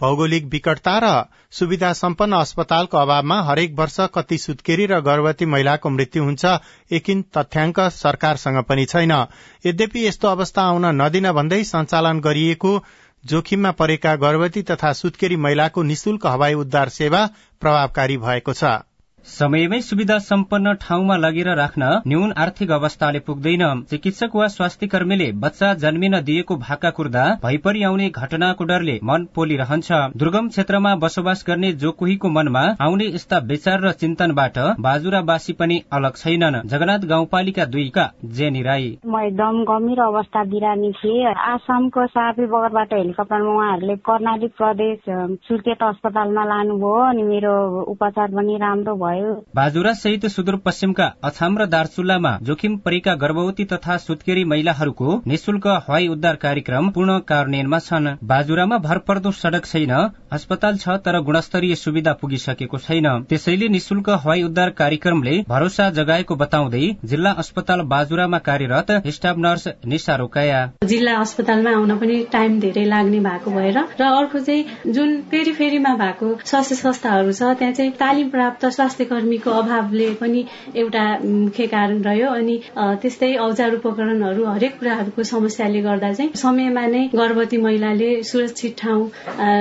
भौगोलिक 0.01 0.45
विकटता 0.47 0.99
र 0.99 1.13
सुविधा 1.51 1.93
सम्पन्न 1.93 2.37
अस्पतालको 2.37 2.99
अभावमा 2.99 3.41
हरेक 3.43 3.75
वर्ष 3.79 3.97
कति 4.15 4.39
सुत्केरी 4.39 4.87
र 4.87 5.01
गर्भवती 5.01 5.47
महिलाको 5.47 5.91
मृत्यु 5.91 6.25
हुन्छ 6.25 6.45
एकिन 6.93 7.25
तथ्याङ्क 7.39 7.81
सरकारसँग 7.95 8.63
पनि 8.69 8.85
छैन। 8.85 9.17
यद्यपि 9.65 10.07
यस्तो 10.07 10.29
अवस्था 10.29 10.63
आउन 10.63 10.87
नदिन 11.01 11.33
भन्दै 11.33 11.63
सञ्चालन 11.65 12.21
गरिएको 12.21 12.77
जोखिममा 13.27 13.71
परेका 13.73 14.15
गर्भवती 14.17 14.63
तथा 14.63 14.93
सुत्केरी 14.93 15.37
महिलाको 15.37 15.83
निशुल्क 15.83 16.27
हवाई 16.27 16.55
उद्धार 16.55 16.89
सेवा 16.89 17.27
प्रभावकारी 17.61 18.17
भएको 18.19 18.53
छ। 18.53 18.65
समयमै 19.29 19.81
सुविधा 19.81 20.17
सम्पन्न 20.21 20.73
ठाउँमा 20.81 21.17
लगेर 21.17 21.49
राख्न 21.57 21.87
न्यून 22.07 22.33
आर्थिक 22.39 22.71
अवस्थाले 22.73 23.19
पुग्दैन। 23.21 23.63
चिकित्सक 23.91 24.35
वा 24.37 24.47
स्वास्थ्य 24.49 24.87
कर्मीले 24.87 25.27
बच्चा 25.37 25.73
जन्मिन 25.77 26.15
दिएको 26.23 26.57
भाका 26.59 26.91
कुर्दा 26.91 27.25
भइपरि 27.43 27.83
आउने 27.83 28.09
घटनाको 28.11 28.65
डरले 28.65 28.99
मन 29.05 29.27
पोलिरहन्छ। 29.35 29.89
दुर्गम 30.17 30.49
क्षेत्रमा 30.49 30.95
बसोबास 30.97 31.45
गर्ने 31.49 31.73
जो 31.75 31.91
कोहीको 31.95 32.29
मनमा 32.31 32.63
आउने 32.81 33.07
यस्ता 33.09 33.39
विचार 33.47 33.81
र 33.81 33.93
चिन्तनबाट 33.95 34.59
बाजुरावासी 34.81 35.53
पनि 35.55 35.81
अलग 35.93 36.17
छैनन्। 36.17 36.61
जगन्नाथ 36.67 37.09
गाउँपालिका 37.09 37.65
दुईका 37.67 38.07
जेनी 38.37 38.63
राई। 38.63 38.89
म 39.07 39.21
एकदम 39.23 39.63
गम्भीर 39.65 40.01
अवस्था 40.03 40.45
बिरामी 40.55 40.93
थिएँ। 40.95 41.35
आसामको 41.49 42.07
सापी 42.07 42.47
बगरबाट 42.47 42.95
हेलिकप्टरमा 42.95 43.53
उहाँहरूले 43.57 43.97
कर्णाली 44.07 44.49
प्रदेश 44.55 44.99
सुर्खेत 45.49 45.83
अस्पतालमा 45.83 46.45
लानुभयो 46.47 46.97
अनि 47.11 47.23
मेरो 47.25 47.55
उपचार 47.93 48.29
पनि 48.31 48.57
राम्रो 48.59 48.95
भयो। 48.97 49.16
बाजुरा 49.57 49.93
सहित 49.95 50.27
सुदूरपश्चिमका 50.29 51.07
अछाम 51.25 51.59
र 51.59 51.67
दार्चुल्लामा 51.67 52.33
जोखिम 52.43 52.77
परेका 52.79 53.15
गर्भवती 53.17 53.65
तथा 53.67 53.97
सुत्केरी 53.99 54.45
महिलाहरूको 54.47 55.17
निशुल्क 55.27 55.67
हवाई 55.67 56.09
उद्धार 56.09 56.37
कार्यक्रम 56.37 56.91
पूर्ण 56.91 57.19
कार्यान्वयनमा 57.29 57.79
छन्। 57.81 58.09
बाजुरामा 58.25 58.79
भरपर्दो 58.79 59.31
सड़क 59.35 59.67
छैन 59.67 59.95
अस्पताल 60.33 60.77
छ 60.77 60.97
तर 61.05 61.21
गुणस्तरीय 61.23 61.75
सुविधा 61.77 62.13
पुगिसकेको 62.21 62.79
छैन। 62.79 63.09
त्यसैले 63.29 63.69
निशुल्क 63.69 64.11
हवाई 64.25 64.43
उद्धार 64.43 64.71
कार्यक्रमले 64.79 65.37
भरोसा 65.49 65.89
जगाएको 65.93 66.37
बताउँदै 66.37 66.85
जिल्ला 67.05 67.31
अस्पताल 67.39 67.81
बाजुरामा 67.87 68.39
कार्यरत 68.49 68.91
स्टाफ 69.11 69.39
नर्स 69.39 69.69
निशा 69.87 70.17
रोकाया। 70.17 70.61
जिल्ला 70.87 71.17
अस्पतालमा 71.21 71.71
आउन 71.73 71.97
पनि 71.99 72.23
टाइम 72.33 72.61
धेरै 72.61 72.85
लाग्ने 72.87 73.21
भएको 73.21 73.51
भएर 73.51 73.79
र 74.01 74.05
अर्को 74.07 74.39
चाहिँ 74.41 74.93
जुन 74.93 75.17
पेरिफेरीमा 75.31 75.95
भएको 75.97 76.33
स्वास्थ्य 76.45 76.75
संस्थाहरू 76.77 77.33
छ 77.33 77.55
त्यहाँ 77.59 77.73
चाहिँ 77.73 77.93
तालिम 77.99 78.29
प्राप्त 78.31 78.67
स्वास्थ्य 78.69 79.05
स्वास्थ्य 79.07 79.15
कर्मीको 79.15 79.51
अभावले 79.53 80.09
पनि 80.21 80.45
एउटा 80.77 81.05
मुख्य 81.25 81.67
कारण 81.67 82.03
रह्यो 82.03 82.31
अनि 82.31 82.57
त्यस्तै 83.03 83.35
औजार 83.39 83.75
उपकरणहरू 83.77 84.45
हरेक 84.47 84.79
कुराहरूको 84.79 85.23
समस्याले 85.25 85.81
गर्दा 85.83 86.13
चाहिँ 86.13 86.31
समयमा 86.37 86.87
नै 86.87 87.03
गर्भवती 87.15 87.57
महिलाले 87.59 88.11
सुरक्षित 88.23 88.75
ठाउँ 88.79 89.03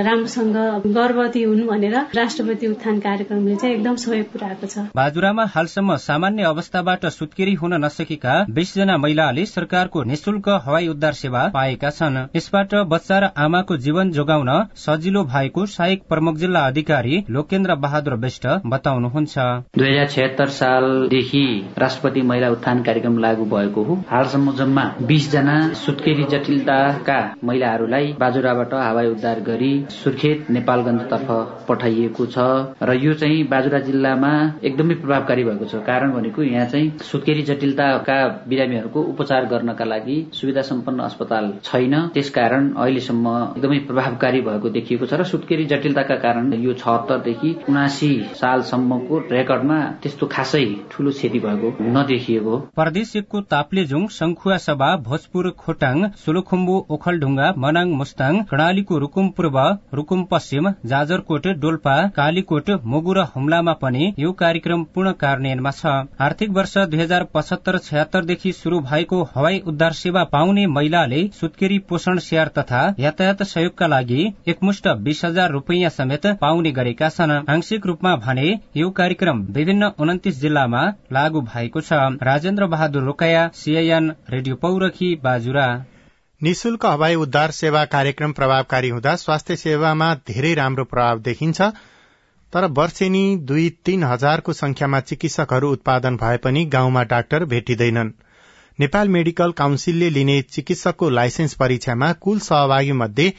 राम्रोसँग 0.08 0.56
गर्भवती 0.96 1.42
हुन् 1.42 1.66
भनेर 1.66 1.96
राष्ट्रपति 2.14 2.66
उत्थान 2.66 2.98
कार्यक्रमले 3.00 3.56
चाहिँ 3.56 3.74
एकदम 3.76 3.96
सहयोग 3.96 4.26
पुर्याएको 4.32 4.66
छ। 4.66 4.86
बाजुरामा 4.96 5.44
हालसम्म 5.54 5.96
सामान्य 6.02 6.42
अवस्थाबाट 6.44 7.06
सुत्केरी 7.08 7.54
हुन 7.54 7.74
नसकेका 7.84 8.34
जना 8.76 8.96
महिलाले 8.98 9.44
सरकारको 9.46 10.02
निशुल्क 10.04 10.48
हवाई 10.64 10.88
उद्धार 10.88 11.12
सेवा 11.14 11.42
पाएका 11.54 11.90
छन्। 11.90 12.16
यसबाट 12.36 12.74
बच्चा 12.88 13.18
र 13.18 13.30
आमाको 13.38 13.76
जीवन 13.78 14.10
जोगाउन 14.12 14.50
सजिलो 14.76 15.22
भएको 15.26 15.66
सहायक 15.68 16.02
प्रमुख 16.08 16.36
जिल्ला 16.36 16.60
अधिकारी 16.66 17.24
लोकेन्द्र 17.30 17.74
बहादुर 17.76 18.14
विष्ट 18.16 18.46
बताउनुहुन्छ। 18.66 19.35
दुई 19.38 19.88
हजार 19.88 20.06
छत्तर 20.08 20.48
सालदेखि 20.48 21.44
राष्ट्रपति 21.78 22.22
महिला 22.22 22.48
उत्थान 22.50 22.82
कार्यक्रम 22.82 23.18
लागू 23.18 23.44
भएको 23.46 23.82
हो। 23.84 23.94
हालसम्म 24.08 24.52
जम्मा 24.56 24.84
बीस 25.02 25.30
जना 25.32 25.56
सुत्केरी 25.76 26.24
जटिलताका 26.30 27.18
महिलाहरूलाई 27.44 28.12
बाजुराबाट 28.20 28.74
हवाई 28.74 29.06
उद्धार 29.06 29.40
गरी 29.48 29.72
सुर्खेत 29.92 30.50
नेपालगंजतर्फ 30.50 31.66
पठाइएको 31.68 32.26
छ। 32.26 32.38
र 32.82 32.94
यो 32.96 33.14
चाहिँ 33.14 33.42
बाजुरा 33.48 33.78
जिल्लामा 33.88 34.32
एकदमै 34.64 34.94
प्रभावकारी 34.94 35.44
भएको 35.44 35.64
छ। 35.64 35.82
कारण 35.86 36.12
भनेको 36.12 36.42
यहाँ 36.42 36.66
चाहिँ 36.66 36.90
सुत्केरी 37.10 37.42
जटिलताका 37.42 38.18
बिरामीहरूको 38.48 39.02
उपचार 39.12 39.46
गर्नका 39.46 39.84
लागि 39.84 40.18
सुविधा 40.32 40.62
सम्पन्न 40.62 41.00
अस्पताल 41.02 41.52
छैन। 41.64 41.94
त्यसकारण 42.14 42.72
अहिलेसम्म 42.74 43.36
एकदमै 43.56 43.78
प्रभावकारी 43.86 44.40
भएको 44.40 44.68
देखिएको 44.70 45.06
छ। 45.06 45.14
र 45.14 45.24
सुत्केरी 45.26 45.64
जटिलताका 45.66 46.16
कारण 46.24 46.52
यो 46.62 46.72
छहत्तरदेखि 46.74 47.54
उनासी 47.68 48.12
सालसम्मको 48.36 49.15
रेकर्डमा 49.30 49.78
त्यस्तो 50.02 50.26
खासै 50.32 50.64
ठूलो 50.90 51.10
क्षति 51.16 51.38
भएको 51.40 51.72
नदेखिएको 51.94 52.58
प्रदेश 52.76 53.14
एकको 53.16 53.40
ताप्लेजुङ 53.52 54.06
शंखुवा 54.12 54.56
सभा 54.64 54.90
भोजपुर 55.06 55.50
खोटाङ 55.62 56.04
सोलुखुम्बु 56.22 56.76
ओखलढुङ्गा 56.96 57.50
मनाङ 57.64 57.94
मुस्ताङ 58.00 58.40
कर्णालीको 58.50 58.98
रुकुम 59.04 59.28
पूर्व 59.36 59.58
रुकुम 59.94 60.24
पश्चिम 60.30 60.70
जाजरकोट 60.86 61.48
डोल्पा 61.62 61.96
कालीकोट 62.16 62.70
मोगु 62.92 63.16
र 63.18 63.26
हुम्लामा 63.32 63.76
पनि 63.80 64.10
यो 64.18 64.32
कार्यक्रम 64.40 64.84
पूर्ण 64.94 65.12
कार्यान्वयनमा 65.20 65.72
छ। 65.72 65.94
आर्थिक 66.26 66.50
वर्ष 66.56 66.76
दुई 66.90 67.00
हजार 67.00 67.24
पचहत्तर 67.34 67.78
छयत्तरदेखि 67.80 68.52
शुरू 68.54 68.80
भएको 68.86 69.22
हवाई 69.34 69.62
उद्धार 69.66 69.92
सेवा 69.98 70.22
पाउने 70.32 70.66
महिलाले 70.72 71.20
सुत्केरी 71.36 71.78
पोषण 71.88 72.18
स्याहार 72.24 72.50
तथा 72.56 72.82
यातायात 73.00 73.42
सहयोगका 73.44 73.86
लागि 73.86 74.20
एकमुष्ट 74.48 74.88
बीस 75.04 75.24
हजार 75.24 75.50
रूपियाँ 75.52 75.90
समेत 75.92 76.26
पाउने 76.40 76.72
गरेका 76.72 77.08
छन्। 77.10 77.34
आंशिक 77.50 77.86
रूपमा 77.86 78.14
भने 78.22 78.48
यो 78.76 78.90
कार्यक्रम 79.06 79.40
विभिन्न 79.54 79.88
उन्तिस 80.00 80.40
जिल्लामा 80.40 80.80
लागू 81.12 81.40
भएको 81.40 81.80
छ। 81.80 81.96
Rajendra 82.22 82.66
Bahadur 82.66 83.02
Rokaya 83.02 83.42
CIN 83.54 84.08
radio 84.30 84.54
Paurakhi 84.56 85.10
Bajura. 85.24 85.66
निशुल्क 86.40 86.86
हवाई 86.86 87.14
उद्धार 87.16 87.50
सेवा 87.50 87.84
कार्यक्रम 87.84 88.32
प्रभावकारी 88.32 88.88
हुँदा 88.88 89.14
स्वास्थ्य 89.16 89.56
सेवामा 89.56 90.08
धेरै 90.26 90.52
राम्रो 90.54 90.84
प्रभाव 90.84 91.20
देखिन्छ 91.20 91.68
तर 92.52 92.64
वर्षेनी 92.78 93.24
दुई 93.42 93.68
तीन 93.84 94.02
हजारको 94.04 94.52
संख्यामा 94.52 95.00
चिकित्सकहरू 95.02 95.70
उत्पादन 95.72 96.16
भए 96.16 96.36
पनि 96.38 96.64
गाउँमा 96.66 97.02
डाक्टर 97.04 97.44
भेटिँदैनन्। 97.44 98.10
नेपाल 98.78 99.08
मेडिकल 99.08 99.52
काउन्सिलले 99.52 100.08
लिने 100.10 100.40
चिकित्सकको 100.48 101.10
लाइसेन्स 101.10 101.54
परीक्षामा 101.54 102.12
कुल 102.20 102.38
सहभागी 102.48 102.98
मध्ये 103.02 103.32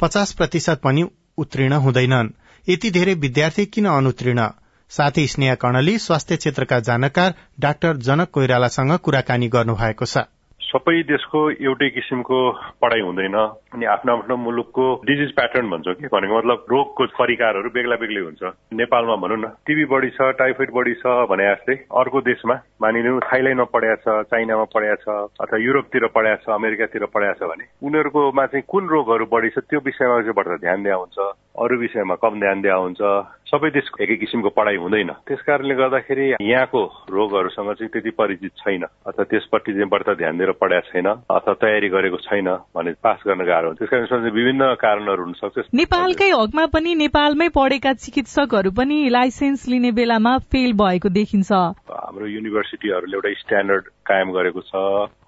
पचास 0.00 0.32
प्रतिशत 0.32 0.84
पनि 0.84 1.06
उत्तीर्ण 1.38 1.80
हुँदैनन्। 1.86 2.30
यति 2.66 2.90
धेरै 2.90 3.14
विद्यार्थी 3.24 3.66
किन 3.68 3.88
अनुत्तीर्ण? 3.92 4.46
साथै 4.94 5.26
स्नेहा 5.28 5.54
कर्णले 5.62 5.96
स्वास्थ्य 6.00 6.36
क्षेत्रका 6.36 6.78
जानकार 6.88 7.34
डाक्टर 7.60 7.96
जनक 8.06 8.30
कोइरालासँग 8.32 8.96
कुराकानी 9.02 9.48
गर्नुभएको 9.54 10.06
छ। 10.06 10.24
सबै 10.60 11.02
देशको 11.08 11.40
एउटै 11.50 11.88
किसिमको 11.94 12.36
पढाइ 12.82 13.00
हुँदैन 13.00 13.34
अनि 13.74 13.86
आफ्नो 13.86 14.12
आफ्नो 14.12 14.36
मुलुकको 14.36 14.86
डिजिज 15.06 15.34
प्याटर्न 15.34 15.70
भन्छौँ 15.70 15.94
कि 15.94 16.06
भनेको 16.06 16.38
मतलब 16.38 16.66
रोगको 16.70 17.06
परिकारहरू 17.18 17.70
बेग्ला 17.70 17.96
बेग्लै 17.96 18.20
हुन्छ। 18.20 18.42
नेपालमा 18.74 19.16
भनौँ 19.22 19.38
न 19.38 19.50
टिबी 19.66 19.84
बढी 19.92 20.10
छ 20.10 20.30
टाइफोइड 20.40 20.70
बढी 20.74 20.94
छ 21.02 21.14
भने 21.30 21.46
जस्तै 21.46 21.76
अर्को 21.94 22.20
देशमा 22.30 22.54
मानिलिउँ 22.82 23.20
थाइल्यान्डमा 23.28 23.70
पढाएको 23.70 24.02
छ 24.02 24.26
चाइनामा 24.30 24.66
पढाएको 24.74 25.02
छ 25.04 25.40
अथवा 25.40 25.62
युरोपतिर 25.62 26.06
पढाएको 26.10 26.42
छ 26.42 26.54
अमेरिकातिर 26.54 27.06
पढाएको 27.14 27.38
छ 27.38 27.50
भने 27.50 27.70
उनीहरूकोमा 27.82 28.46
चाहिँ 28.46 28.64
कुन 28.68 28.88
रोगहरू 28.88 29.26
बढी 29.30 29.50
छ 29.50 29.66
त्यो 29.70 29.86
विषयमा 29.86 30.20
चाहिँ 30.20 30.38
बढ्दा 30.38 30.56
ध्यान 30.66 30.82
दिया 30.82 30.96
हुन्छ। 30.96 31.18
अरू 31.54 31.78
विषयमा 31.78 32.14
कम 32.18 32.40
ध्यान 32.40 32.60
दिया 32.60 32.74
हुन्छ। 32.74 33.00
सबै 33.46 33.70
देशको 33.70 34.02
एकै 34.02 34.16
किसिमको 34.18 34.50
पढाइ 34.50 34.76
हुँदैन। 34.76 35.10
त्यस 35.22 35.42
कारणले 35.46 35.74
गर्दाखेरि 35.74 36.26
यहाँको 36.42 36.82
रोगहरूसँग 37.06 37.72
चाहिँ 37.78 37.90
त्यति 37.94 38.10
परिचित 38.10 38.52
छैन। 38.58 38.82
अथवा 39.06 39.24
त्यसपट्टि 39.24 39.72
चाहिँ 39.72 39.88
बढ्ता 39.88 40.14
ध्यान 40.14 40.38
दिएर 40.38 40.52
पढाएको 40.58 40.90
छैन। 40.90 41.06
अथवा 41.30 41.54
तयारी 41.54 41.88
गरेको 41.88 42.18
छैन 42.26 42.48
भने 42.74 42.92
पास 42.98 43.22
गर्न 43.26 43.46
गाह्रो 43.46 43.68
हुन्छ। 43.70 43.78
त्यस 43.78 43.90
कारण 43.90 44.30
विभिन्न 44.34 44.74
कारणहरू 44.82 45.22
हुन 45.22 45.32
सक्छ 45.38 45.70
नेपालकै 45.74 46.30
हकमा 46.34 46.66
पनि 46.74 46.94
नेपालमै 46.94 47.48
पढेका 47.54 47.92
चिकित्सकहरू 48.02 48.70
पनि 48.74 48.98
लाइसेन्स 49.08 49.68
लिने 49.68 49.90
बेलामा 49.94 50.36
फेल 50.50 50.72
भएको 50.74 51.08
देखिन्छ। 51.08 51.52
हाम्रो 51.52 52.26
युनिभर्सिटीहरूले 52.26 53.16
एउटा 53.16 53.30
स्ट्यान्डर्ड 53.40 53.84
कायम 54.06 54.32
गरेको 54.32 54.60
छ। 54.60 54.74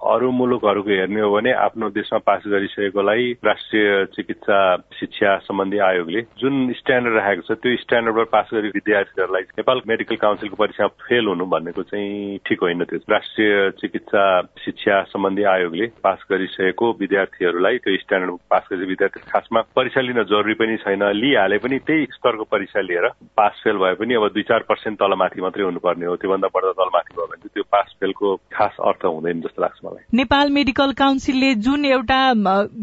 अरू 0.07 0.31
मुलुकहरूको 0.31 0.91
हेर्ने 0.91 1.21
हो 1.21 1.31
भने 1.31 1.53
आफ्नो 1.67 1.89
देशमा 1.91 2.19
पास 2.27 2.43
गरिसकेकोलाई 2.47 3.33
राष्ट्रिय 3.45 4.05
चिकित्सा 4.15 4.59
शिक्षा 4.99 5.37
सम्बन्धी 5.47 5.79
आयोगले 5.87 6.21
जुन 6.41 6.73
स्ट्यान्डर्ड 6.79 7.17
राखेको 7.17 7.43
छ 7.47 7.59
त्यो 7.59 7.77
स्ट्यान्डर्डबाट 7.83 8.29
पास 8.31 8.49
गरी 8.55 8.69
विद्यार्थीहरूलाई 8.77 9.43
नेपाल 9.59 9.81
मेडिकल 9.89 10.17
काउन्सिलको 10.17 10.57
परीक्षामा 10.57 11.05
फेल 11.07 11.27
हुनु 11.27 11.47
भनेको 11.47 11.83
चाहिँ 11.83 12.39
ठिक 12.47 12.61
होइन 12.63 12.85
त्यो। 12.85 12.99
राष्ट्रिय 13.11 13.71
चिकित्सा 13.81 14.25
शिक्षा 14.65 15.03
सम्बन्धी 15.11 15.45
आयोगले 15.55 15.87
पास 16.05 16.25
गरिसकेको 16.31 16.93
विद्यार्थीहरूलाई 17.01 17.79
त्यो 17.79 17.97
स्ट्यान्डर्ड 18.05 18.39
पास 18.51 18.69
गरेको 18.73 18.89
विद्यार्थी 18.89 19.21
खासमा 19.31 19.61
परीक्षा 19.77 20.01
लिन 20.01 20.23
जरुरी 20.23 20.55
पनि 20.55 20.77
छैन। 20.85 21.03
लिइहाले 21.17 21.59
पनि 21.59 21.79
त्यही 21.87 22.07
स्तरको 22.15 22.45
परीक्षा 22.53 22.81
लिएर 22.81 23.09
पास 23.37 23.61
फेल 23.65 23.77
भए 23.83 23.95
पनि 24.01 24.15
अब 24.15 24.29
दुई 24.35 24.43
चार 24.49 24.63
पर्सेन्ट 24.69 24.99
तलमाथि 24.99 25.41
मात्रै 25.41 25.65
हुनुपर्ने 25.65 26.07
हो। 26.07 26.17
त्योभन्दा 26.17 26.49
बढ्दा 26.55 26.73
तलमाथि 26.79 27.15
भयो 27.17 27.27
भने 27.27 27.49
त्यो 27.55 27.63
पास 27.73 27.95
फेलको 28.01 28.35
खास 28.67 28.77
अर्थ 28.81 29.05
हुँदैन 29.05 29.41
जस्तो 29.41 29.63
लाग्छ 29.63 29.79
मलाई। 29.85 30.05
नेपाल 30.15 30.51
मेडिकल 30.51 30.93
काउन्सिलले 30.93 31.55
जुन 31.55 31.85
एउटा 31.85 32.33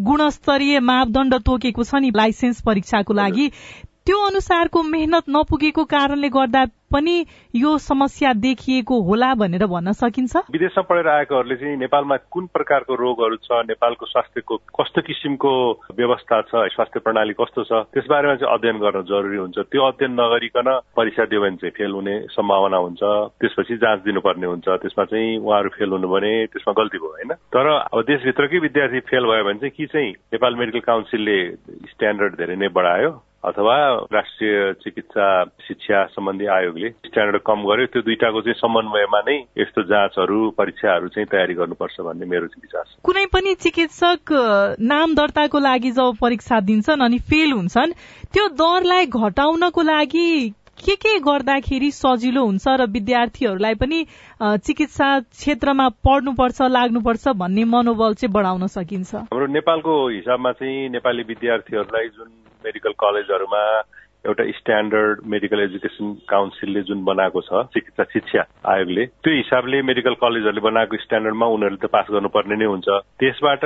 गुणस्तरीय 0.09 0.79
मापदण्ड 0.79 1.35
तोकेको 1.35 1.83
छ 1.83 1.95
नि 1.95 2.11
लाइसेन्स 2.15 2.61
परीक्षाको 2.61 3.13
लागि 3.13 3.51
त्यो 4.05 4.17
अनुसारको 4.19 4.81
मेहनत 4.83 5.31
नपुगेको 5.31 5.83
कारणले 5.87 6.29
गर्दा 6.29 6.63
पनि 6.91 7.13
यो 7.55 7.77
समस्या 7.79 8.31
देखिएको 8.35 8.99
होला 9.01 9.33
भनेर 9.39 9.65
भन्न 9.65 9.91
सकिन्छ? 9.95 10.35
विदेशमा 10.51 10.83
पढेर 10.83 11.07
आएकोहरूले 11.07 11.55
चाहिँ 11.55 11.77
नेपालमा 11.79 12.17
कुन 12.27 12.45
प्रकारको 12.51 12.95
रोगहरू 12.99 13.35
छ 13.47 13.63
नेपालको 13.71 14.05
स्वास्थ्यको 14.05 14.57
कस्तो 14.75 15.01
किसिमको 15.07 15.53
व्यवस्था 15.95 16.41
छ 16.51 16.67
स्वास्थ्य 16.75 16.99
प्रणाली 16.99 17.33
कस्तो 17.39 17.63
छ 17.63 17.81
त्यसबारेमा 17.95 18.35
चाहिँ 18.35 18.53
अध्ययन 18.53 18.83
गर्न 18.83 19.07
जरुरी 19.07 19.37
हुन्छ। 19.37 19.57
त्यो 19.71 19.87
अध्ययन 19.87 20.19
नगरिकन 20.19 20.67
परीक्षा 20.99 21.25
दियो 21.31 21.41
भने 21.41 21.63
चाहिँ 21.63 21.75
फेल 21.79 21.91
हुने 21.95 22.19
सम्भावना 22.35 22.77
हुन्छ। 22.77 23.01
त्यसपछि 23.39 23.81
जाँच 23.87 23.99
दिनुपर्ने 24.03 24.47
हुन्छ। 24.51 24.67
त्यसमा 24.83 25.03
चाहिँ 25.15 25.37
उहाँहरू 25.39 25.75
फेल 25.79 25.89
हुनु 25.95 26.07
भने 26.11 26.33
त्यसमा 26.51 26.73
गल्ती 26.75 26.97
भयो 26.99 27.15
होइन? 27.15 27.33
तर 27.55 27.75
अब 27.79 28.01
देशभित्रकै 28.03 28.59
विद्यार्थी 28.67 28.99
फेल 29.07 29.31
भयो 29.31 29.43
भने 29.47 29.59
चाहिँ 29.63 29.77
कि 29.79 29.85
चाहिँ 29.95 30.11
नेपाल 30.11 30.55
मेडिकल 30.59 30.89
काउन्सिलले 30.91 31.37
स्ट्यान्डर्ड 31.95 32.35
धेरै 32.35 32.55
नै 32.59 32.67
बढायो। 32.67 33.21
अथवा 33.43 33.75
राष्ट्रिय 34.13 34.73
चिकित्सा 34.83 35.27
शिक्षा 35.67 36.03
सम्बन्धी 36.15 36.45
आयोगले 36.57 36.89
स्ट्यान्डर्ड 36.89 37.41
कम 37.43 37.63
गर्यो 37.67 37.85
त्यो 37.93 38.01
दुइटाको 38.01 38.41
चाहिँ 38.41 38.55
समन्वयमा 38.55 39.19
नै 39.27 39.35
यस्तो 39.59 39.83
जाँचहरू 39.91 40.39
परीक्षाहरू 40.57 41.07
चाहिँ 41.11 41.27
तयारी 41.31 41.53
गर्नुपर्छ 41.53 41.99
भन्ने 42.07 42.25
मेरो 42.25 42.47
चाहिँ 42.47 42.63
विचार 42.63 42.83
छ। 42.87 42.95
कुनै 43.03 43.25
पनि 43.35 43.53
चिकित्सक 43.59 44.31
नाम 44.79 45.15
दर्ताको 45.15 45.59
लागि 45.59 45.91
जब 45.91 46.15
परीक्षा 46.21 46.59
दिन्छन् 46.69 47.03
अनि 47.03 47.19
फेल 47.19 47.51
हुन्छन् 47.51 47.95
त्यो 48.31 48.47
दरलाई 48.63 49.05
घटाउनको 49.11 49.81
लागि 49.91 50.29
के 50.79 50.95
के 50.95 51.19
गर्दाखेरि 51.19 51.91
सजिलो 51.91 52.43
हुन्छ 52.45 52.67
र 52.79 52.87
विद्यार्थीहरूलाई 52.95 53.75
पनि 53.75 53.99
चिकित्सा 54.65 55.09
क्षेत्रमा 55.19 55.87
पढ्नुपर्छ 56.07 56.61
लाग्नुपर्छ 56.77 57.27
भन्ने 57.43 57.63
मनोबल 57.75 58.13
चाहिँ 58.23 58.33
बढाउन 58.33 58.67
सकिन्छ? 58.67 59.15
हाम्रो 59.29 59.47
नेपालको 59.53 59.93
हिसाबमा 60.09 60.51
चाहिँ 60.51 60.89
नेपाली 60.95 61.23
विद्यार्थीहरूलाई 61.27 62.07
जुन 62.15 62.31
मेडिकल 62.63 62.91
कलेजहरूमा 62.99 63.63
एउटा 64.25 64.43
स्ट्यान्डर्ड 64.57 65.19
मेडिकल 65.27 65.59
एजुकेसन 65.59 66.13
काउन्सिलले 66.29 66.81
जुन 66.87 67.03
बनाएको 67.03 67.41
छ 67.41 67.63
चिकित्सा 67.73 68.03
शिक्षा 68.13 68.43
आयोगले 68.71 69.05
त्यो 69.05 69.33
हिसाबले 69.33 69.81
मेडिकल 69.81 70.13
कलेजहरूले 70.21 70.61
बनाएको 70.67 70.97
स्ट्यान्डर्डमा 71.03 71.47
उनीहरूले 71.55 71.81
त 71.83 71.91
पास 71.91 72.07
गर्नुपर्ने 72.09 72.55
नै 72.55 72.65
हुन्छ। 72.65 72.87
त्यसबाट 73.19 73.63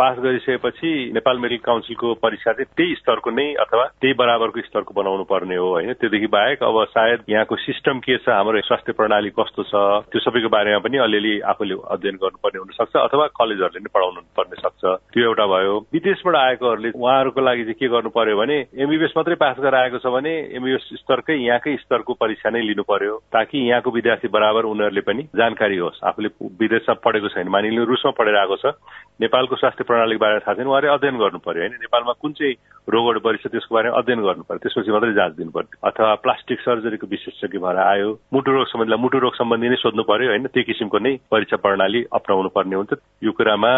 पास 0.00 0.16
गरिसकेपछि 0.24 0.92
नेपाल 1.14 1.38
मेडिकल 1.38 1.64
काउन्सिलको 1.68 2.14
परीक्षा 2.24 2.52
चाहिँ 2.52 2.72
त्यही 2.76 2.94
स्तरको 3.00 3.30
नै 3.30 3.46
अथवा 3.64 3.84
त्यही 4.00 4.14
बराबरको 4.22 4.60
स्तरको 4.68 4.92
बनाउनु 4.96 5.24
पर्ने 5.28 5.56
हो 5.56 5.68
होइन? 5.68 5.92
त्योदेखि 6.00 6.26
बाहेक 6.32 6.62
अब 6.62 6.76
सायद 6.96 7.18
यहाँको 7.28 7.56
सिस्टम 7.68 7.98
के 8.00 8.16
छ 8.24 8.28
हाम्रो 8.28 8.60
स्वास्थ्य 8.64 8.92
प्रणाली 8.96 9.30
कस्तो 9.36 9.62
छ 9.68 9.74
त्यो 10.08 10.20
सबैको 10.24 10.48
बारेमा 10.48 10.78
पनि 10.88 10.96
अलिअलि 11.04 11.34
आफूले 11.52 11.76
अध्ययन 11.94 12.16
गर्नुपर्ने 12.24 12.58
हुनसक्छ 12.64 12.96
अथवा 12.96 13.26
कलेजहरूले 13.36 13.84
नै 13.84 13.92
पढाउनु 13.92 14.20
पर्ने 14.32 14.56
सक्छ। 14.64 14.82
त्यो 15.12 15.24
एउटा 15.28 15.46
भयो। 15.52 15.76
विदेशबाट 15.92 16.36
आएकोहरूले 16.36 16.90
उहाँहरूको 16.96 17.40
लागि 17.40 17.62
चाहिँ 17.68 17.78
के 17.80 17.88
गर्नु 17.92 18.10
पर्यो 18.16 18.36
भने 18.40 18.58
एमबिबिएस 18.72 19.12
मात्रै 19.16 19.34
पास 19.44 19.56
गराएको 19.60 19.97
छ 19.98 20.06
भने 20.08 20.32
एमयुएस 20.56 20.88
स्तरकै 21.00 21.36
यहाँकै 21.36 21.76
स्तरको 21.82 22.12
परीक्षा 22.14 22.50
नै 22.50 22.62
लिनु 22.62 22.82
पर्यो 22.82 23.14
ताकि 23.32 23.58
यहाँको 23.68 23.90
विद्यार्थी 23.90 24.28
बराबर 24.28 24.64
उनीहरूले 24.64 25.00
पनि 25.00 25.22
जानकारी 25.36 25.76
होस्। 25.76 26.02
आफूले 26.04 26.28
विदेशमा 26.38 26.94
पढेको 27.04 27.28
छैन 27.28 27.48
मानिलिनु 27.48 27.84
रुसमा 27.84 28.10
पढेर 28.18 28.36
आएको 28.36 28.56
छ। 28.56 28.74
नेपालको 29.20 29.56
स्वास्थ्य 29.56 29.84
प्रणालीको 29.84 30.20
बारेमा 30.22 30.40
थाहा 30.46 30.54
छैन 30.54 30.66
उहाँले 30.66 30.88
अध्ययन 30.88 31.16
गर्नु 31.18 31.38
पर्यो 31.42 31.62
होइन? 31.62 31.74
नेपालमा 31.82 32.12
कुन 32.22 32.32
चाहिँ 32.38 32.54
रोगहरू 32.88 33.20
बढी 33.20 33.38
छ 33.42 33.46
त्यसको 33.50 33.74
बारेमा 33.74 33.98
अध्ययन 33.98 34.20
गर्नु 34.22 34.42
पर्यो 34.48 34.62
त्यसपछि 34.62 34.90
मात्रै 34.94 35.12
जाँच 35.18 35.32
दिनु 35.36 35.50
पर्यो। 35.50 35.74
अथवा 35.82 36.14
प्लास्टिक 36.24 36.58
सर्जरीको 36.60 37.06
विशेषज्ञ 37.06 37.58
भएर 37.58 37.78
आयो 37.82 38.08
मुटु 38.32 38.50
रोग 38.52 38.66
सम्बन्धीलाई 38.70 39.02
मुटु 39.02 39.18
रोग 39.18 39.34
सम्बन्धी 39.34 39.68
नै 39.68 39.78
सोध्नु 39.82 40.02
पर्यो 40.06 40.30
होइन? 40.30 40.46
त्यो 40.54 40.62
किसिमको 40.64 40.98
नै 40.98 41.12
परीक्षा 41.30 41.56
प्रणाली 41.58 42.04
अप्नाउनु 42.12 42.48
पर्ने 42.54 42.76
हुन्छ। 42.76 42.92
यो 43.24 43.32
कुरामा 43.32 43.72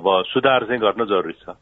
अब 0.00 0.06
सुधार 0.32 0.64
चाहिँ 0.66 0.80
गर्न 0.80 1.04
जरुरी 1.04 1.36
छ। 1.44 1.54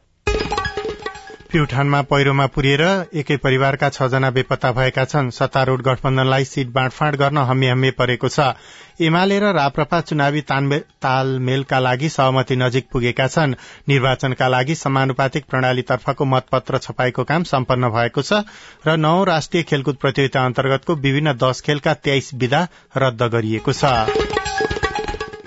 प्युठानमा 1.55 2.01
पहिरोमा 2.11 2.47
पुरिएर 2.51 2.83
एकै 3.15 3.37
परिवारका 3.39 3.89
छजना 3.89 4.31
बेपत्ता 4.31 4.71
भएका 4.73 5.05
छन्। 5.05 5.31
सत्तारूढ़ 5.31 5.83
गठबन्धनलाई 5.83 6.45
सीट 6.45 6.69
बाँडफाँड 6.75 7.17
गर्न 7.17 7.39
हम्मे 7.41 7.69
हम्मे 7.69 7.91
परेको 7.95 8.29
छ। 8.29 8.59
एमाले 9.01 9.39
र 9.39 9.53
राप्रपा 9.55 10.01
चुनावी 10.03 10.41
तालमेलका 10.51 11.79
लागि 11.79 12.09
सहमति 12.09 12.57
नजिक 12.57 12.89
पुगेका 12.93 13.27
छन्। 13.29 13.55
निर्वाचनका 13.89 14.49
लागि 14.49 14.75
समानुपातिक 14.75 15.47
प्रणालीतर्फको 15.47 16.25
मतपत्र 16.27 16.79
छपाईको 16.79 17.25
काम 17.25 17.43
सम्पन्न 17.47 17.91
भएको 17.91 18.23
छ 18.23 18.43
र 18.87 18.97
नौ 18.99 19.17
राष्ट्रिय 19.25 19.63
खेलकुद 19.63 19.97
प्रतियोगिता 20.03 20.45
अन्तर्गतको 20.45 20.95
विभिन्न 21.07 21.39
दश 21.39 21.61
खेलका 21.61 21.95
तेइस 22.03 22.35
विधा 22.35 22.67
रद्द 22.99 23.23
गरिएको 23.31 23.73
छ। 23.73 24.44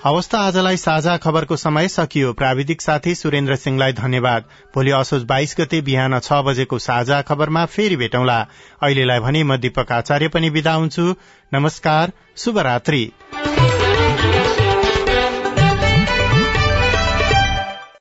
हवस् 0.08 0.36
आजलाई 0.36 0.78
साझा 0.78 1.16
खबरको 1.18 1.56
समय 1.56 1.88
सकियो। 1.88 2.32
प्राविधिक 2.34 2.82
साथी 2.82 3.16
सुरेन्द्र 3.16 3.56
सिंहलाई 3.56 3.94
धन्यवाद। 3.94 4.44
भोलि 4.76 4.92
असोज 4.92 5.24
बाइस 5.24 5.56
गते 5.60 5.82
बिहान 5.82 6.20
छ 6.20 6.34
बजेको 6.48 6.80
साझा 6.80 7.22
खबरमा 7.22 7.66
फेरि 7.66 7.96
भेटौँला। 7.96 8.40
अहिलेलाई 8.84 9.20
भने 9.20 9.44
म 9.44 9.58
दीपक 9.58 9.92
आचार्य 9.92 10.28
पनि 10.28 10.50
विदा 10.50 10.74
हुन्छु। 10.74 11.16
नमस्कार 11.54 12.12
शुभरात्री। 12.38 13.04